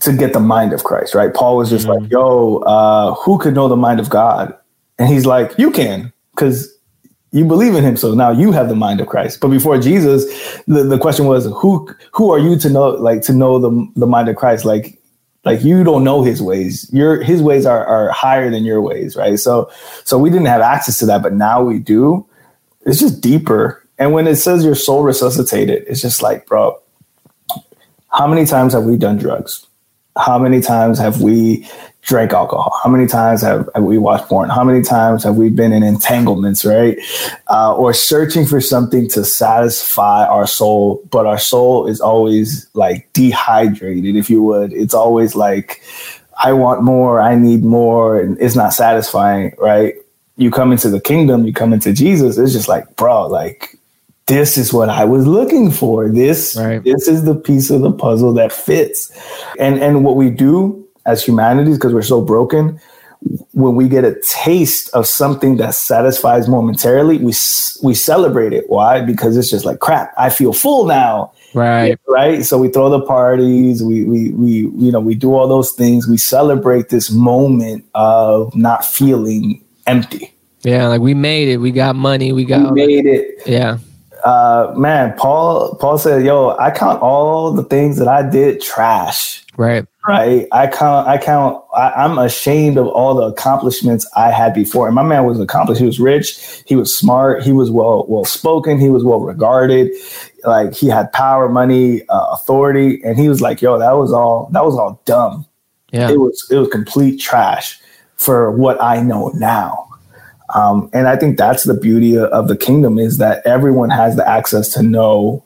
to 0.01 0.13
get 0.13 0.33
the 0.33 0.39
mind 0.39 0.73
of 0.73 0.83
Christ, 0.83 1.13
right? 1.13 1.33
Paul 1.33 1.57
was 1.57 1.69
just 1.69 1.87
mm-hmm. 1.87 2.03
like, 2.03 2.11
yo, 2.11 2.57
uh, 2.57 3.13
who 3.15 3.37
could 3.37 3.53
know 3.53 3.67
the 3.67 3.75
mind 3.75 3.99
of 3.99 4.09
God? 4.09 4.55
And 4.97 5.07
he's 5.07 5.25
like, 5.25 5.53
you 5.57 5.71
can, 5.71 6.11
because 6.31 6.75
you 7.31 7.45
believe 7.45 7.75
in 7.75 7.83
him. 7.83 7.95
So 7.95 8.13
now 8.13 8.31
you 8.31 8.51
have 8.51 8.67
the 8.67 8.75
mind 8.75 8.99
of 8.99 9.07
Christ. 9.07 9.39
But 9.39 9.49
before 9.49 9.79
Jesus, 9.79 10.25
the, 10.67 10.83
the 10.83 10.97
question 10.97 11.25
was, 11.25 11.45
who 11.45 11.89
who 12.13 12.31
are 12.31 12.39
you 12.39 12.57
to 12.59 12.69
know, 12.69 12.89
like 12.89 13.21
to 13.23 13.33
know 13.33 13.57
the, 13.57 13.87
the 13.95 14.07
mind 14.07 14.27
of 14.27 14.35
Christ? 14.35 14.65
Like, 14.65 14.97
like 15.43 15.63
you 15.63 15.83
don't 15.83 16.03
know 16.03 16.23
his 16.23 16.41
ways. 16.41 16.89
Your 16.93 17.21
his 17.21 17.41
ways 17.41 17.65
are, 17.65 17.85
are 17.85 18.09
higher 18.11 18.49
than 18.49 18.63
your 18.63 18.81
ways, 18.81 19.15
right? 19.15 19.39
So 19.39 19.71
so 20.03 20.17
we 20.17 20.29
didn't 20.29 20.47
have 20.47 20.61
access 20.61 20.99
to 20.99 21.05
that, 21.07 21.23
but 21.23 21.33
now 21.33 21.63
we 21.63 21.79
do. 21.79 22.25
It's 22.85 22.99
just 22.99 23.21
deeper. 23.21 23.85
And 23.97 24.13
when 24.13 24.27
it 24.27 24.35
says 24.35 24.65
your 24.65 24.75
soul 24.75 25.03
resuscitated, 25.03 25.83
it's 25.87 26.01
just 26.01 26.21
like, 26.21 26.47
bro, 26.47 26.81
how 28.11 28.27
many 28.27 28.45
times 28.45 28.73
have 28.73 28.83
we 28.83 28.97
done 28.97 29.17
drugs? 29.17 29.65
How 30.17 30.37
many 30.37 30.61
times 30.61 30.99
have 30.99 31.21
we 31.21 31.67
drank 32.01 32.33
alcohol? 32.33 32.73
How 32.83 32.89
many 32.89 33.07
times 33.07 33.41
have, 33.41 33.69
have, 33.75 33.83
we 33.83 33.97
watched 33.97 34.27
porn? 34.27 34.49
How 34.49 34.63
many 34.63 34.81
times 34.81 35.23
have 35.23 35.35
we 35.35 35.49
been 35.49 35.73
in 35.73 35.83
entanglements, 35.83 36.65
right? 36.65 36.97
Uh, 37.47 37.75
or 37.75 37.93
searching 37.93 38.45
for 38.45 38.59
something 38.61 39.07
to 39.09 39.23
satisfy 39.23 40.25
our 40.25 40.47
soul, 40.47 41.01
but 41.11 41.25
our 41.25 41.39
soul 41.39 41.87
is 41.87 42.01
always 42.01 42.67
like 42.73 43.11
dehydrated, 43.13 44.15
if 44.15 44.29
you 44.29 44.41
would. 44.43 44.73
It's 44.73 44.93
always 44.93 45.35
like, 45.35 45.81
I 46.43 46.53
want 46.53 46.81
more, 46.81 47.21
I 47.21 47.35
need 47.35 47.63
more, 47.63 48.19
and 48.19 48.39
it's 48.41 48.55
not 48.55 48.73
satisfying, 48.73 49.53
right? 49.57 49.95
You 50.37 50.49
come 50.49 50.71
into 50.71 50.89
the 50.89 51.01
kingdom, 51.01 51.45
you 51.45 51.53
come 51.53 51.71
into 51.71 51.93
Jesus, 51.93 52.37
it's 52.37 52.53
just 52.53 52.67
like, 52.67 52.95
bro, 52.95 53.27
like 53.27 53.77
this 54.31 54.57
is 54.57 54.71
what 54.71 54.89
I 54.89 55.03
was 55.03 55.27
looking 55.27 55.69
for. 55.69 56.07
This 56.09 56.55
right. 56.57 56.81
this 56.83 57.07
is 57.07 57.25
the 57.25 57.35
piece 57.35 57.69
of 57.69 57.81
the 57.81 57.91
puzzle 57.91 58.33
that 58.35 58.51
fits. 58.53 59.11
And 59.59 59.77
and 59.79 60.05
what 60.05 60.15
we 60.15 60.29
do 60.29 60.80
as 61.05 61.23
humanities 61.23 61.77
because 61.77 61.93
we're 61.93 62.01
so 62.01 62.21
broken 62.21 62.79
when 63.51 63.75
we 63.75 63.87
get 63.87 64.03
a 64.03 64.19
taste 64.21 64.89
of 64.93 65.05
something 65.05 65.57
that 65.57 65.75
satisfies 65.75 66.47
momentarily 66.47 67.17
we 67.17 67.33
we 67.83 67.93
celebrate 67.93 68.53
it. 68.53 68.69
Why? 68.69 69.01
Because 69.01 69.37
it's 69.37 69.49
just 69.49 69.65
like 69.65 69.79
crap 69.79 70.13
i 70.17 70.29
feel 70.29 70.53
full 70.53 70.85
now. 70.85 71.31
Right. 71.53 71.99
Right? 72.07 72.43
So 72.43 72.57
we 72.57 72.69
throw 72.69 72.89
the 72.89 73.01
parties 73.01 73.83
we 73.83 74.05
we 74.05 74.31
we 74.31 74.51
you 74.51 74.91
know 74.91 74.99
we 74.99 75.15
do 75.15 75.33
all 75.33 75.47
those 75.47 75.71
things. 75.73 76.07
We 76.07 76.17
celebrate 76.17 76.89
this 76.89 77.11
moment 77.11 77.85
of 77.93 78.55
not 78.55 78.83
feeling 78.83 79.63
empty. 79.85 80.33
Yeah 80.61 80.87
like 80.87 81.01
we 81.01 81.13
made 81.13 81.47
it. 81.47 81.57
We 81.57 81.71
got 81.71 81.95
money. 81.95 82.33
We 82.33 82.45
got 82.45 82.71
we 82.73 82.87
made 82.87 83.05
it. 83.05 83.41
Yeah. 83.45 83.77
Uh 84.23 84.73
man 84.75 85.15
paul 85.17 85.75
paul 85.75 85.97
said 85.97 86.25
yo 86.25 86.55
i 86.57 86.71
count 86.71 87.01
all 87.01 87.51
the 87.51 87.63
things 87.63 87.97
that 87.97 88.07
i 88.07 88.27
did 88.27 88.61
trash 88.61 89.43
right 89.61 89.85
right? 90.07 90.47
I 90.51 90.67
count, 90.67 91.07
I 91.07 91.17
count, 91.17 91.63
I, 91.75 92.05
am 92.05 92.17
ashamed 92.17 92.77
of 92.77 92.87
all 92.87 93.15
the 93.15 93.23
accomplishments 93.23 94.07
I 94.15 94.31
had 94.31 94.53
before. 94.53 94.87
And 94.87 94.95
my 94.95 95.03
man 95.03 95.25
was 95.25 95.39
accomplished. 95.39 95.79
He 95.79 95.85
was 95.85 95.99
rich, 95.99 96.63
he 96.65 96.75
was 96.75 96.95
smart, 96.95 97.43
he 97.43 97.51
was 97.51 97.69
well, 97.69 98.05
well 98.07 98.25
spoken, 98.25 98.79
he 98.79 98.89
was 98.89 99.03
well 99.03 99.19
regarded. 99.19 99.91
Like 100.43 100.73
he 100.73 100.87
had 100.87 101.11
power, 101.13 101.49
money, 101.49 102.01
uh, 102.09 102.27
authority, 102.31 103.01
and 103.03 103.17
he 103.17 103.29
was 103.29 103.41
like, 103.41 103.61
"Yo, 103.61 103.77
that 103.77 103.91
was 103.91 104.11
all, 104.11 104.49
that 104.53 104.65
was 104.65 104.75
all 104.75 104.99
dumb. 105.05 105.45
Yeah, 105.91 106.09
it 106.09 106.19
was, 106.19 106.47
it 106.49 106.55
was 106.55 106.67
complete 106.69 107.19
trash 107.19 107.79
for 108.15 108.51
what 108.51 108.81
I 108.81 109.03
know 109.03 109.31
now." 109.35 109.87
Um, 110.55 110.89
and 110.93 111.07
I 111.07 111.15
think 111.15 111.37
that's 111.37 111.63
the 111.63 111.75
beauty 111.75 112.17
of 112.17 112.47
the 112.47 112.57
kingdom 112.57 112.97
is 112.97 113.19
that 113.19 113.45
everyone 113.45 113.91
has 113.91 114.15
the 114.15 114.27
access 114.27 114.69
to 114.69 114.81
know 114.81 115.45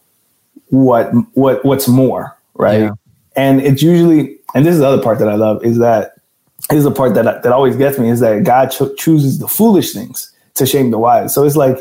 what 0.69 1.11
what 1.33 1.65
what's 1.65 1.89
more, 1.89 2.37
right? 2.53 2.83
Yeah. 2.83 2.91
And 3.35 3.61
it's 3.61 3.81
usually 3.81 4.37
and 4.53 4.65
this 4.65 4.73
is 4.73 4.79
the 4.79 4.87
other 4.87 5.03
part 5.03 5.19
that 5.19 5.29
I 5.29 5.35
love 5.35 5.63
is 5.63 5.77
that 5.79 6.13
is 6.71 6.85
the 6.85 6.91
part 6.91 7.13
that 7.13 7.43
that 7.43 7.51
always 7.51 7.75
gets 7.75 7.99
me 7.99 8.09
is 8.09 8.21
that 8.21 8.43
God 8.43 8.71
cho- 8.71 8.93
chooses 8.95 9.39
the 9.39 9.47
foolish 9.47 9.93
things 9.93 10.31
to 10.55 10.65
shame 10.65 10.91
the 10.91 10.97
wise. 10.97 11.33
So 11.33 11.43
it's 11.43 11.57
like 11.57 11.77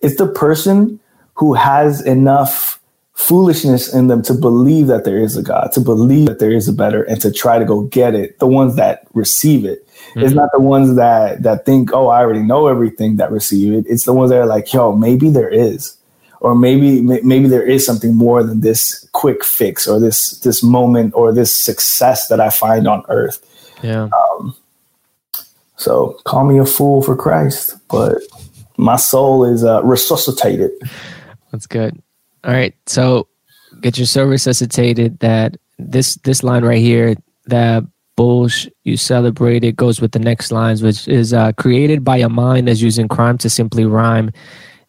it's 0.00 0.16
the 0.16 0.26
person 0.26 0.98
who 1.34 1.54
has 1.54 2.04
enough 2.04 2.80
foolishness 3.12 3.94
in 3.94 4.08
them 4.08 4.22
to 4.22 4.34
believe 4.34 4.88
that 4.88 5.04
there 5.04 5.18
is 5.18 5.36
a 5.36 5.42
God, 5.42 5.70
to 5.72 5.80
believe 5.80 6.26
that 6.26 6.40
there 6.40 6.50
is 6.50 6.68
a 6.68 6.72
better, 6.72 7.02
and 7.04 7.20
to 7.20 7.30
try 7.30 7.58
to 7.58 7.64
go 7.64 7.82
get 7.82 8.14
it. 8.14 8.38
The 8.38 8.46
ones 8.46 8.76
that 8.76 9.06
receive 9.12 9.64
it. 9.64 9.86
Mm-hmm. 9.86 10.20
It's 10.20 10.34
not 10.34 10.50
the 10.52 10.60
ones 10.60 10.96
that 10.96 11.42
that 11.42 11.66
think, 11.66 11.92
oh, 11.92 12.08
I 12.08 12.20
already 12.20 12.42
know 12.42 12.66
everything 12.66 13.16
that 13.16 13.30
receive 13.30 13.72
it. 13.72 13.84
It's 13.88 14.04
the 14.04 14.12
ones 14.12 14.30
that 14.30 14.40
are 14.40 14.46
like, 14.46 14.72
yo, 14.72 14.96
maybe 14.96 15.30
there 15.30 15.48
is 15.48 15.96
or 16.44 16.54
maybe 16.54 17.00
maybe 17.00 17.48
there 17.48 17.62
is 17.62 17.86
something 17.86 18.14
more 18.14 18.42
than 18.42 18.60
this 18.60 19.08
quick 19.12 19.42
fix 19.42 19.88
or 19.88 19.98
this 19.98 20.40
this 20.40 20.62
moment 20.62 21.14
or 21.14 21.32
this 21.32 21.56
success 21.56 22.28
that 22.28 22.38
I 22.38 22.50
find 22.50 22.86
on 22.86 23.02
earth. 23.08 23.40
Yeah. 23.82 24.10
Um, 24.12 24.54
so 25.76 26.20
call 26.24 26.44
me 26.44 26.58
a 26.58 26.66
fool 26.66 27.00
for 27.00 27.16
Christ, 27.16 27.76
but 27.88 28.18
my 28.76 28.96
soul 28.96 29.46
is 29.46 29.64
uh, 29.64 29.82
resuscitated. 29.84 30.70
That's 31.50 31.66
good. 31.66 31.98
All 32.44 32.52
right, 32.52 32.74
so 32.84 33.26
get 33.80 33.96
your 33.96 34.06
soul 34.06 34.26
resuscitated. 34.26 35.20
That 35.20 35.56
this 35.78 36.16
this 36.24 36.42
line 36.42 36.62
right 36.62 36.82
here, 36.82 37.14
that 37.46 37.84
bulls 38.16 38.68
you 38.82 38.98
celebrated 38.98 39.76
goes 39.76 39.98
with 39.98 40.12
the 40.12 40.18
next 40.18 40.52
lines, 40.52 40.82
which 40.82 41.08
is 41.08 41.32
uh, 41.32 41.52
created 41.52 42.04
by 42.04 42.18
a 42.18 42.28
mind 42.28 42.68
that's 42.68 42.82
using 42.82 43.08
crime 43.08 43.38
to 43.38 43.48
simply 43.48 43.86
rhyme 43.86 44.30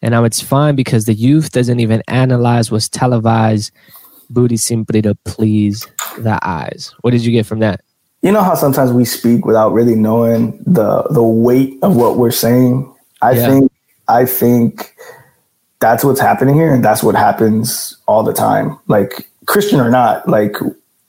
and 0.06 0.12
now 0.12 0.22
it's 0.22 0.40
fine 0.40 0.76
because 0.76 1.06
the 1.06 1.14
youth 1.14 1.50
doesn't 1.50 1.80
even 1.80 2.00
analyze 2.06 2.70
what's 2.70 2.88
televised, 2.88 3.72
booty 4.30 4.56
simply 4.56 5.02
to 5.02 5.16
please 5.24 5.84
the 6.16 6.38
eyes. 6.46 6.94
What 7.00 7.10
did 7.10 7.24
you 7.24 7.32
get 7.32 7.44
from 7.44 7.58
that? 7.58 7.80
You 8.22 8.30
know 8.30 8.44
how 8.44 8.54
sometimes 8.54 8.92
we 8.92 9.04
speak 9.04 9.44
without 9.44 9.72
really 9.72 9.96
knowing 9.96 10.62
the 10.64 11.02
the 11.10 11.24
weight 11.24 11.76
of 11.82 11.96
what 11.96 12.18
we're 12.18 12.30
saying. 12.30 12.88
I 13.20 13.32
yeah. 13.32 13.46
think 13.48 13.72
I 14.06 14.26
think 14.26 14.94
that's 15.80 16.04
what's 16.04 16.20
happening 16.20 16.54
here, 16.54 16.72
and 16.72 16.84
that's 16.84 17.02
what 17.02 17.16
happens 17.16 17.96
all 18.06 18.22
the 18.22 18.32
time. 18.32 18.78
Like 18.86 19.28
Christian 19.46 19.80
or 19.80 19.90
not, 19.90 20.28
like 20.28 20.54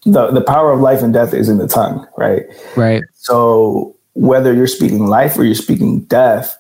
the 0.06 0.32
the 0.32 0.42
power 0.42 0.72
of 0.72 0.80
life 0.80 1.04
and 1.04 1.14
death 1.14 1.36
is 1.36 1.50
in 1.50 1.60
the 1.60 1.68
tongue, 1.68 2.08
right? 2.18 2.46
Right. 2.76 3.04
So 3.14 3.96
whether 4.16 4.56
you're 4.56 4.66
speaking 4.66 5.06
life 5.06 5.38
or 5.38 5.44
you're 5.44 5.54
speaking 5.54 6.00
death, 6.06 6.58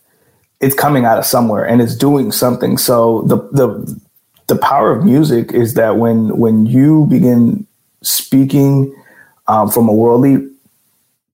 it's 0.60 0.76
coming 0.76 1.06
out 1.06 1.18
of 1.18 1.26
somewhere 1.26 1.66
and 1.66 1.82
it's 1.82 1.96
doing 1.96 2.32
something. 2.32 2.78
So 2.78 3.22
the 3.24 3.38
the 3.52 4.02
the 4.48 4.56
power 4.56 4.92
of 4.92 5.04
music 5.04 5.52
is 5.52 5.76
that 5.76 5.98
when 5.98 6.38
when 6.38 6.66
you 6.66 7.06
begin 7.06 7.68
speaking 8.02 8.96
um, 9.48 9.70
from 9.70 9.88
a 9.90 9.94
worldly 9.94 10.50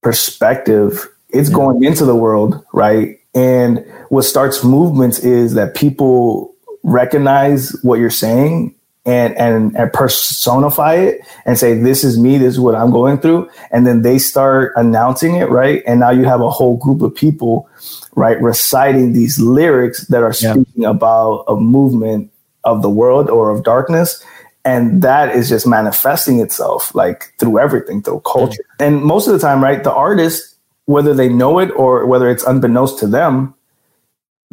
perspective, 0.02 1.08
it's 1.30 1.50
yeah. 1.50 1.56
going 1.56 1.84
into 1.84 2.06
the 2.06 2.16
world, 2.16 2.64
right? 2.74 3.20
And 3.36 3.86
what 4.10 4.24
starts 4.24 4.64
movements 4.64 5.20
is 5.20 5.54
that 5.56 5.76
people 5.76 6.54
recognize 6.84 7.72
what 7.82 8.00
you're 8.00 8.10
saying 8.10 8.76
and, 9.06 9.36
and 9.36 9.76
and 9.76 9.92
personify 9.92 10.96
it 10.96 11.22
and 11.46 11.58
say 11.58 11.78
this 11.78 12.04
is 12.06 12.18
me 12.18 12.38
this 12.38 12.54
is 12.54 12.60
what 12.60 12.76
i'm 12.76 12.92
going 12.92 13.18
through. 13.18 13.50
And 13.72 13.86
then 13.86 14.02
they 14.02 14.18
start 14.18 14.74
announcing 14.76 15.36
it 15.36 15.50
right? 15.50 15.84
And 15.86 16.00
now 16.00 16.10
you 16.10 16.24
have 16.24 16.42
a 16.42 16.50
whole 16.50 16.78
group 16.78 17.02
of 17.02 17.14
people 17.14 17.70
right 18.16 18.42
reciting 18.42 19.14
these 19.14 19.40
lyrics 19.40 20.08
that 20.08 20.24
are 20.24 20.34
speaking 20.34 20.66
yeah. 20.76 20.90
about 20.90 21.44
a 21.48 21.56
movement 21.56 22.32
of 22.64 22.82
the 22.82 22.90
world 22.90 23.30
or 23.30 23.50
of 23.50 23.64
darkness. 23.64 24.24
And 24.66 25.02
that 25.02 25.36
is 25.36 25.50
just 25.50 25.68
manifesting 25.68 26.40
itself 26.40 26.96
like 26.96 27.34
through 27.38 27.60
everything 27.60 28.02
through 28.02 28.22
culture. 28.22 28.64
And 28.80 29.02
most 29.02 29.28
of 29.28 29.34
the 29.34 29.40
time 29.40 29.62
right 29.62 29.84
the 29.84 29.94
artist 29.94 30.56
whether 30.86 31.14
they 31.14 31.30
know 31.30 31.60
it 31.60 31.72
or 31.72 32.06
whether 32.06 32.30
it's 32.30 32.44
unbeknownst 32.44 33.00
to 33.00 33.08
them 33.08 33.54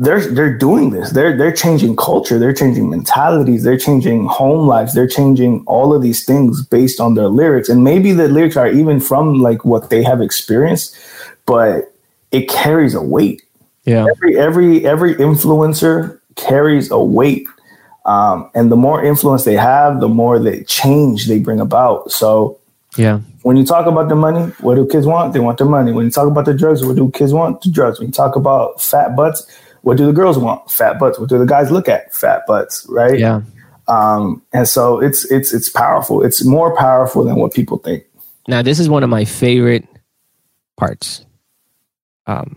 they're 0.00 0.26
they're 0.26 0.56
doing 0.56 0.90
this. 0.90 1.10
They're 1.10 1.36
they're 1.36 1.52
changing 1.52 1.94
culture. 1.94 2.38
They're 2.38 2.54
changing 2.54 2.88
mentalities. 2.88 3.64
They're 3.64 3.76
changing 3.76 4.26
home 4.28 4.66
lives. 4.66 4.94
They're 4.94 5.06
changing 5.06 5.62
all 5.66 5.94
of 5.94 6.00
these 6.00 6.24
things 6.24 6.64
based 6.64 7.00
on 7.00 7.14
their 7.14 7.28
lyrics. 7.28 7.68
And 7.68 7.84
maybe 7.84 8.12
the 8.12 8.26
lyrics 8.26 8.56
are 8.56 8.66
even 8.66 8.98
from 8.98 9.40
like 9.40 9.62
what 9.66 9.90
they 9.90 10.02
have 10.02 10.22
experienced, 10.22 10.96
but 11.44 11.92
it 12.32 12.48
carries 12.48 12.94
a 12.94 13.02
weight. 13.02 13.42
Yeah. 13.84 14.06
Every 14.10 14.38
every 14.38 14.86
every 14.86 15.14
influencer 15.16 16.18
carries 16.34 16.90
a 16.90 16.98
weight. 16.98 17.46
Um, 18.06 18.50
and 18.54 18.72
the 18.72 18.76
more 18.76 19.04
influence 19.04 19.44
they 19.44 19.56
have, 19.56 20.00
the 20.00 20.08
more 20.08 20.38
the 20.38 20.64
change 20.64 21.28
they 21.28 21.38
bring 21.38 21.60
about. 21.60 22.10
So 22.10 22.58
yeah. 22.96 23.20
When 23.42 23.56
you 23.56 23.64
talk 23.64 23.86
about 23.86 24.08
the 24.08 24.16
money, 24.16 24.50
what 24.60 24.76
do 24.76 24.86
kids 24.86 25.06
want? 25.06 25.32
They 25.34 25.40
want 25.40 25.58
the 25.58 25.64
money. 25.64 25.92
When 25.92 26.06
you 26.06 26.10
talk 26.10 26.26
about 26.26 26.46
the 26.46 26.54
drugs, 26.54 26.84
what 26.84 26.96
do 26.96 27.10
kids 27.10 27.32
want? 27.32 27.60
The 27.62 27.70
drugs. 27.70 27.98
When 27.98 28.08
you 28.08 28.12
talk 28.12 28.34
about 28.34 28.82
fat 28.82 29.14
butts, 29.14 29.46
what 29.82 29.96
do 29.96 30.06
the 30.06 30.12
girls 30.12 30.38
want? 30.38 30.70
Fat 30.70 30.98
butts. 30.98 31.18
What 31.18 31.28
do 31.28 31.38
the 31.38 31.46
guys 31.46 31.70
look 31.70 31.88
at? 31.88 32.14
Fat 32.14 32.42
butts, 32.46 32.86
right? 32.88 33.18
Yeah. 33.18 33.42
Um, 33.88 34.42
and 34.52 34.68
so 34.68 35.00
it's 35.00 35.30
it's 35.30 35.52
it's 35.52 35.68
powerful. 35.68 36.22
It's 36.22 36.44
more 36.44 36.76
powerful 36.76 37.24
than 37.24 37.36
what 37.36 37.52
people 37.52 37.78
think. 37.78 38.04
Now, 38.46 38.62
this 38.62 38.78
is 38.78 38.88
one 38.88 39.02
of 39.02 39.10
my 39.10 39.24
favorite 39.24 39.86
parts. 40.76 41.24
Um, 42.26 42.56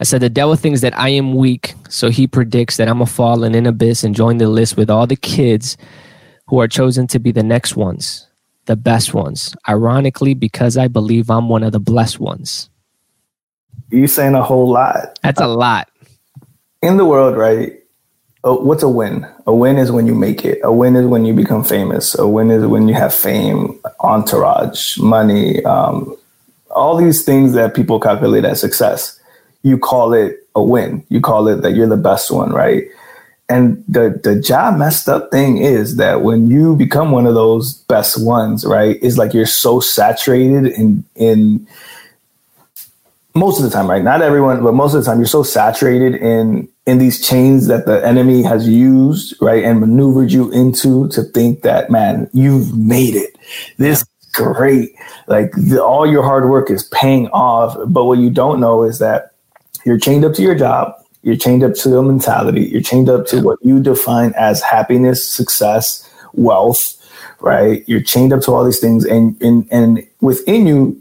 I 0.00 0.04
said 0.04 0.20
the 0.20 0.30
devil 0.30 0.56
thinks 0.56 0.80
that 0.80 0.96
I 0.98 1.10
am 1.10 1.34
weak, 1.34 1.74
so 1.88 2.08
he 2.08 2.26
predicts 2.26 2.76
that 2.76 2.88
I'm 2.88 3.02
a 3.02 3.06
fall 3.06 3.44
in 3.44 3.54
an 3.54 3.66
abyss 3.66 4.04
and 4.04 4.14
join 4.14 4.38
the 4.38 4.48
list 4.48 4.76
with 4.76 4.90
all 4.90 5.06
the 5.06 5.16
kids 5.16 5.76
who 6.46 6.60
are 6.60 6.68
chosen 6.68 7.06
to 7.08 7.18
be 7.18 7.32
the 7.32 7.42
next 7.42 7.76
ones, 7.76 8.26
the 8.66 8.76
best 8.76 9.14
ones. 9.14 9.54
Ironically, 9.68 10.34
because 10.34 10.76
I 10.76 10.88
believe 10.88 11.30
I'm 11.30 11.48
one 11.48 11.62
of 11.62 11.72
the 11.72 11.80
blessed 11.80 12.20
ones. 12.20 12.70
You 13.90 14.06
saying 14.06 14.34
a 14.34 14.42
whole 14.42 14.70
lot. 14.70 15.18
That's 15.22 15.40
a 15.40 15.46
lot. 15.46 15.88
In 16.82 16.96
the 16.96 17.04
world, 17.04 17.36
right? 17.36 17.74
Oh, 18.44 18.60
what's 18.60 18.82
a 18.82 18.88
win? 18.88 19.26
A 19.46 19.54
win 19.54 19.78
is 19.78 19.90
when 19.90 20.06
you 20.06 20.14
make 20.14 20.44
it. 20.44 20.60
A 20.62 20.72
win 20.72 20.94
is 20.94 21.06
when 21.06 21.24
you 21.24 21.34
become 21.34 21.64
famous. 21.64 22.16
A 22.18 22.28
win 22.28 22.50
is 22.50 22.64
when 22.66 22.86
you 22.86 22.94
have 22.94 23.12
fame, 23.12 23.78
entourage, 24.00 24.98
money, 24.98 25.64
um, 25.64 26.16
all 26.70 26.96
these 26.96 27.24
things 27.24 27.54
that 27.54 27.74
people 27.74 27.98
calculate 27.98 28.44
as 28.44 28.60
success. 28.60 29.18
You 29.62 29.78
call 29.78 30.12
it 30.12 30.46
a 30.54 30.62
win. 30.62 31.04
You 31.08 31.20
call 31.20 31.48
it 31.48 31.62
that 31.62 31.74
you're 31.74 31.88
the 31.88 31.96
best 31.96 32.30
one, 32.30 32.52
right? 32.52 32.84
And 33.48 33.82
the 33.88 34.20
the 34.22 34.38
job 34.38 34.78
messed 34.78 35.08
up 35.08 35.30
thing 35.30 35.56
is 35.58 35.96
that 35.96 36.20
when 36.20 36.50
you 36.50 36.76
become 36.76 37.10
one 37.10 37.26
of 37.26 37.34
those 37.34 37.74
best 37.88 38.22
ones, 38.22 38.64
right, 38.64 39.02
is 39.02 39.16
like 39.16 39.32
you're 39.32 39.46
so 39.46 39.80
saturated 39.80 40.66
in 40.66 41.04
in 41.14 41.66
most 43.38 43.58
of 43.58 43.64
the 43.64 43.70
time, 43.70 43.88
right? 43.88 44.02
Not 44.02 44.22
everyone, 44.22 44.62
but 44.62 44.72
most 44.74 44.94
of 44.94 45.00
the 45.02 45.06
time, 45.06 45.18
you're 45.18 45.26
so 45.26 45.42
saturated 45.42 46.14
in 46.16 46.68
in 46.86 46.98
these 46.98 47.26
chains 47.26 47.66
that 47.66 47.86
the 47.86 48.04
enemy 48.04 48.42
has 48.42 48.68
used, 48.68 49.34
right, 49.40 49.62
and 49.64 49.80
maneuvered 49.80 50.32
you 50.32 50.50
into 50.52 51.08
to 51.08 51.22
think 51.22 51.62
that, 51.62 51.90
man, 51.90 52.28
you've 52.32 52.76
made 52.76 53.14
it. 53.14 53.36
This 53.76 54.04
great, 54.32 54.94
like 55.26 55.52
the, 55.52 55.82
all 55.82 56.06
your 56.06 56.22
hard 56.22 56.48
work 56.48 56.70
is 56.70 56.84
paying 56.88 57.28
off. 57.28 57.76
But 57.88 58.04
what 58.04 58.18
you 58.18 58.30
don't 58.30 58.60
know 58.60 58.84
is 58.84 58.98
that 59.00 59.32
you're 59.84 59.98
chained 59.98 60.24
up 60.24 60.34
to 60.34 60.42
your 60.42 60.54
job. 60.54 60.94
You're 61.22 61.36
chained 61.36 61.62
up 61.64 61.74
to 61.74 61.88
your 61.88 62.02
mentality. 62.02 62.64
You're 62.66 62.80
chained 62.80 63.08
up 63.08 63.26
to 63.26 63.42
what 63.42 63.58
you 63.62 63.80
define 63.80 64.32
as 64.36 64.62
happiness, 64.62 65.28
success, 65.28 66.08
wealth, 66.32 66.94
right? 67.40 67.84
You're 67.86 68.00
chained 68.00 68.32
up 68.32 68.40
to 68.42 68.52
all 68.52 68.64
these 68.64 68.80
things, 68.80 69.04
and 69.04 69.40
and 69.42 69.66
and 69.70 70.06
within 70.20 70.66
you, 70.66 70.96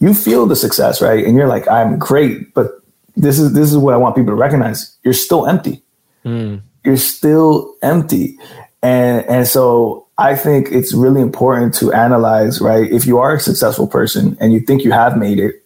you 0.00 0.14
feel 0.14 0.46
the 0.46 0.56
success, 0.56 1.02
right? 1.02 1.24
And 1.24 1.36
you're 1.36 1.48
like, 1.48 1.68
I'm 1.68 1.98
great, 1.98 2.54
but 2.54 2.80
this 3.16 3.38
is 3.38 3.52
this 3.52 3.70
is 3.70 3.76
what 3.76 3.94
I 3.94 3.96
want 3.96 4.14
people 4.14 4.32
to 4.32 4.36
recognize. 4.36 4.96
You're 5.02 5.14
still 5.14 5.46
empty. 5.46 5.82
Mm. 6.24 6.62
You're 6.84 6.96
still 6.96 7.74
empty. 7.82 8.38
And 8.82 9.26
and 9.26 9.46
so 9.46 10.06
I 10.18 10.36
think 10.36 10.68
it's 10.70 10.94
really 10.94 11.20
important 11.20 11.74
to 11.74 11.92
analyze, 11.92 12.60
right? 12.60 12.90
If 12.90 13.06
you 13.06 13.18
are 13.18 13.34
a 13.34 13.40
successful 13.40 13.86
person 13.86 14.36
and 14.40 14.52
you 14.52 14.60
think 14.60 14.84
you 14.84 14.92
have 14.92 15.16
made 15.16 15.38
it, 15.40 15.62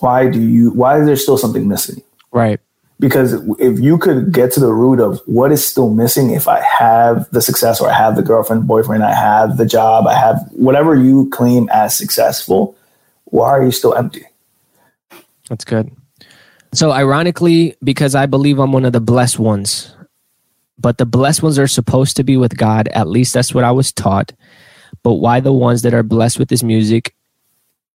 why 0.00 0.28
do 0.28 0.40
you 0.40 0.70
why 0.70 1.00
is 1.00 1.06
there 1.06 1.16
still 1.16 1.38
something 1.38 1.68
missing? 1.68 2.02
Right. 2.32 2.60
Because 3.00 3.34
if 3.60 3.78
you 3.78 3.96
could 3.96 4.32
get 4.32 4.50
to 4.52 4.60
the 4.60 4.72
root 4.72 4.98
of 4.98 5.20
what 5.26 5.52
is 5.52 5.64
still 5.64 5.90
missing 5.90 6.30
if 6.30 6.48
I 6.48 6.60
have 6.60 7.30
the 7.30 7.40
success 7.40 7.80
or 7.80 7.88
I 7.88 7.92
have 7.92 8.16
the 8.16 8.22
girlfriend, 8.22 8.66
boyfriend, 8.66 9.04
I 9.04 9.14
have 9.14 9.56
the 9.56 9.66
job, 9.66 10.08
I 10.08 10.14
have 10.14 10.40
whatever 10.50 10.96
you 10.96 11.30
claim 11.30 11.68
as 11.72 11.96
successful, 11.96 12.76
why 13.30 13.50
are 13.50 13.62
you 13.62 13.70
still 13.70 13.94
empty? 13.94 14.24
That's 15.48 15.64
good. 15.64 15.90
So, 16.72 16.92
ironically, 16.92 17.76
because 17.82 18.14
I 18.14 18.26
believe 18.26 18.58
I'm 18.58 18.72
one 18.72 18.84
of 18.84 18.92
the 18.92 19.00
blessed 19.00 19.38
ones, 19.38 19.94
but 20.78 20.98
the 20.98 21.06
blessed 21.06 21.42
ones 21.42 21.58
are 21.58 21.66
supposed 21.66 22.16
to 22.16 22.24
be 22.24 22.36
with 22.36 22.56
God. 22.56 22.88
At 22.88 23.08
least 23.08 23.32
that's 23.32 23.54
what 23.54 23.64
I 23.64 23.70
was 23.70 23.92
taught. 23.92 24.32
But 25.02 25.14
why 25.14 25.40
the 25.40 25.52
ones 25.52 25.82
that 25.82 25.94
are 25.94 26.02
blessed 26.02 26.38
with 26.38 26.48
this 26.48 26.62
music 26.62 27.14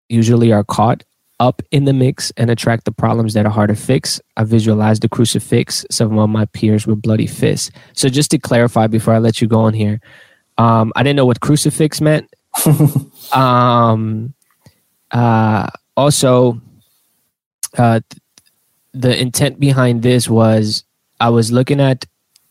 usually 0.10 0.52
are 0.52 0.64
caught 0.64 1.04
up 1.40 1.62
in 1.72 1.86
the 1.86 1.94
mix 1.94 2.32
and 2.38 2.50
attract 2.50 2.86
the 2.86 2.92
problems 2.92 3.34
that 3.34 3.46
are 3.46 3.52
hard 3.52 3.70
to 3.70 3.76
fix? 3.76 4.20
I 4.38 4.44
visualized 4.44 5.04
the 5.04 5.10
crucifix. 5.10 5.86
Some 5.92 6.18
of 6.18 6.30
my 6.30 6.46
peers 6.46 6.88
with 6.88 7.02
bloody 7.02 7.28
fists. 7.28 7.70
So, 7.94 8.10
just 8.10 8.32
to 8.32 8.40
clarify 8.40 8.88
before 8.88 9.14
I 9.14 9.20
let 9.20 9.40
you 9.40 9.48
go 9.48 9.62
on 9.62 9.74
here, 9.76 10.02
um, 10.58 10.92
I 10.96 11.04
didn't 11.04 11.18
know 11.18 11.26
what 11.26 11.42
crucifix 11.42 12.02
meant. 12.02 12.34
um, 13.34 14.34
uh, 15.14 15.68
also, 15.96 16.60
uh, 17.78 18.02
the 18.94 19.20
intent 19.20 19.60
behind 19.60 20.04
this 20.04 20.30
was 20.30 20.84
I 21.20 21.30
was 21.30 21.52
looking 21.52 21.80
at 21.80 22.06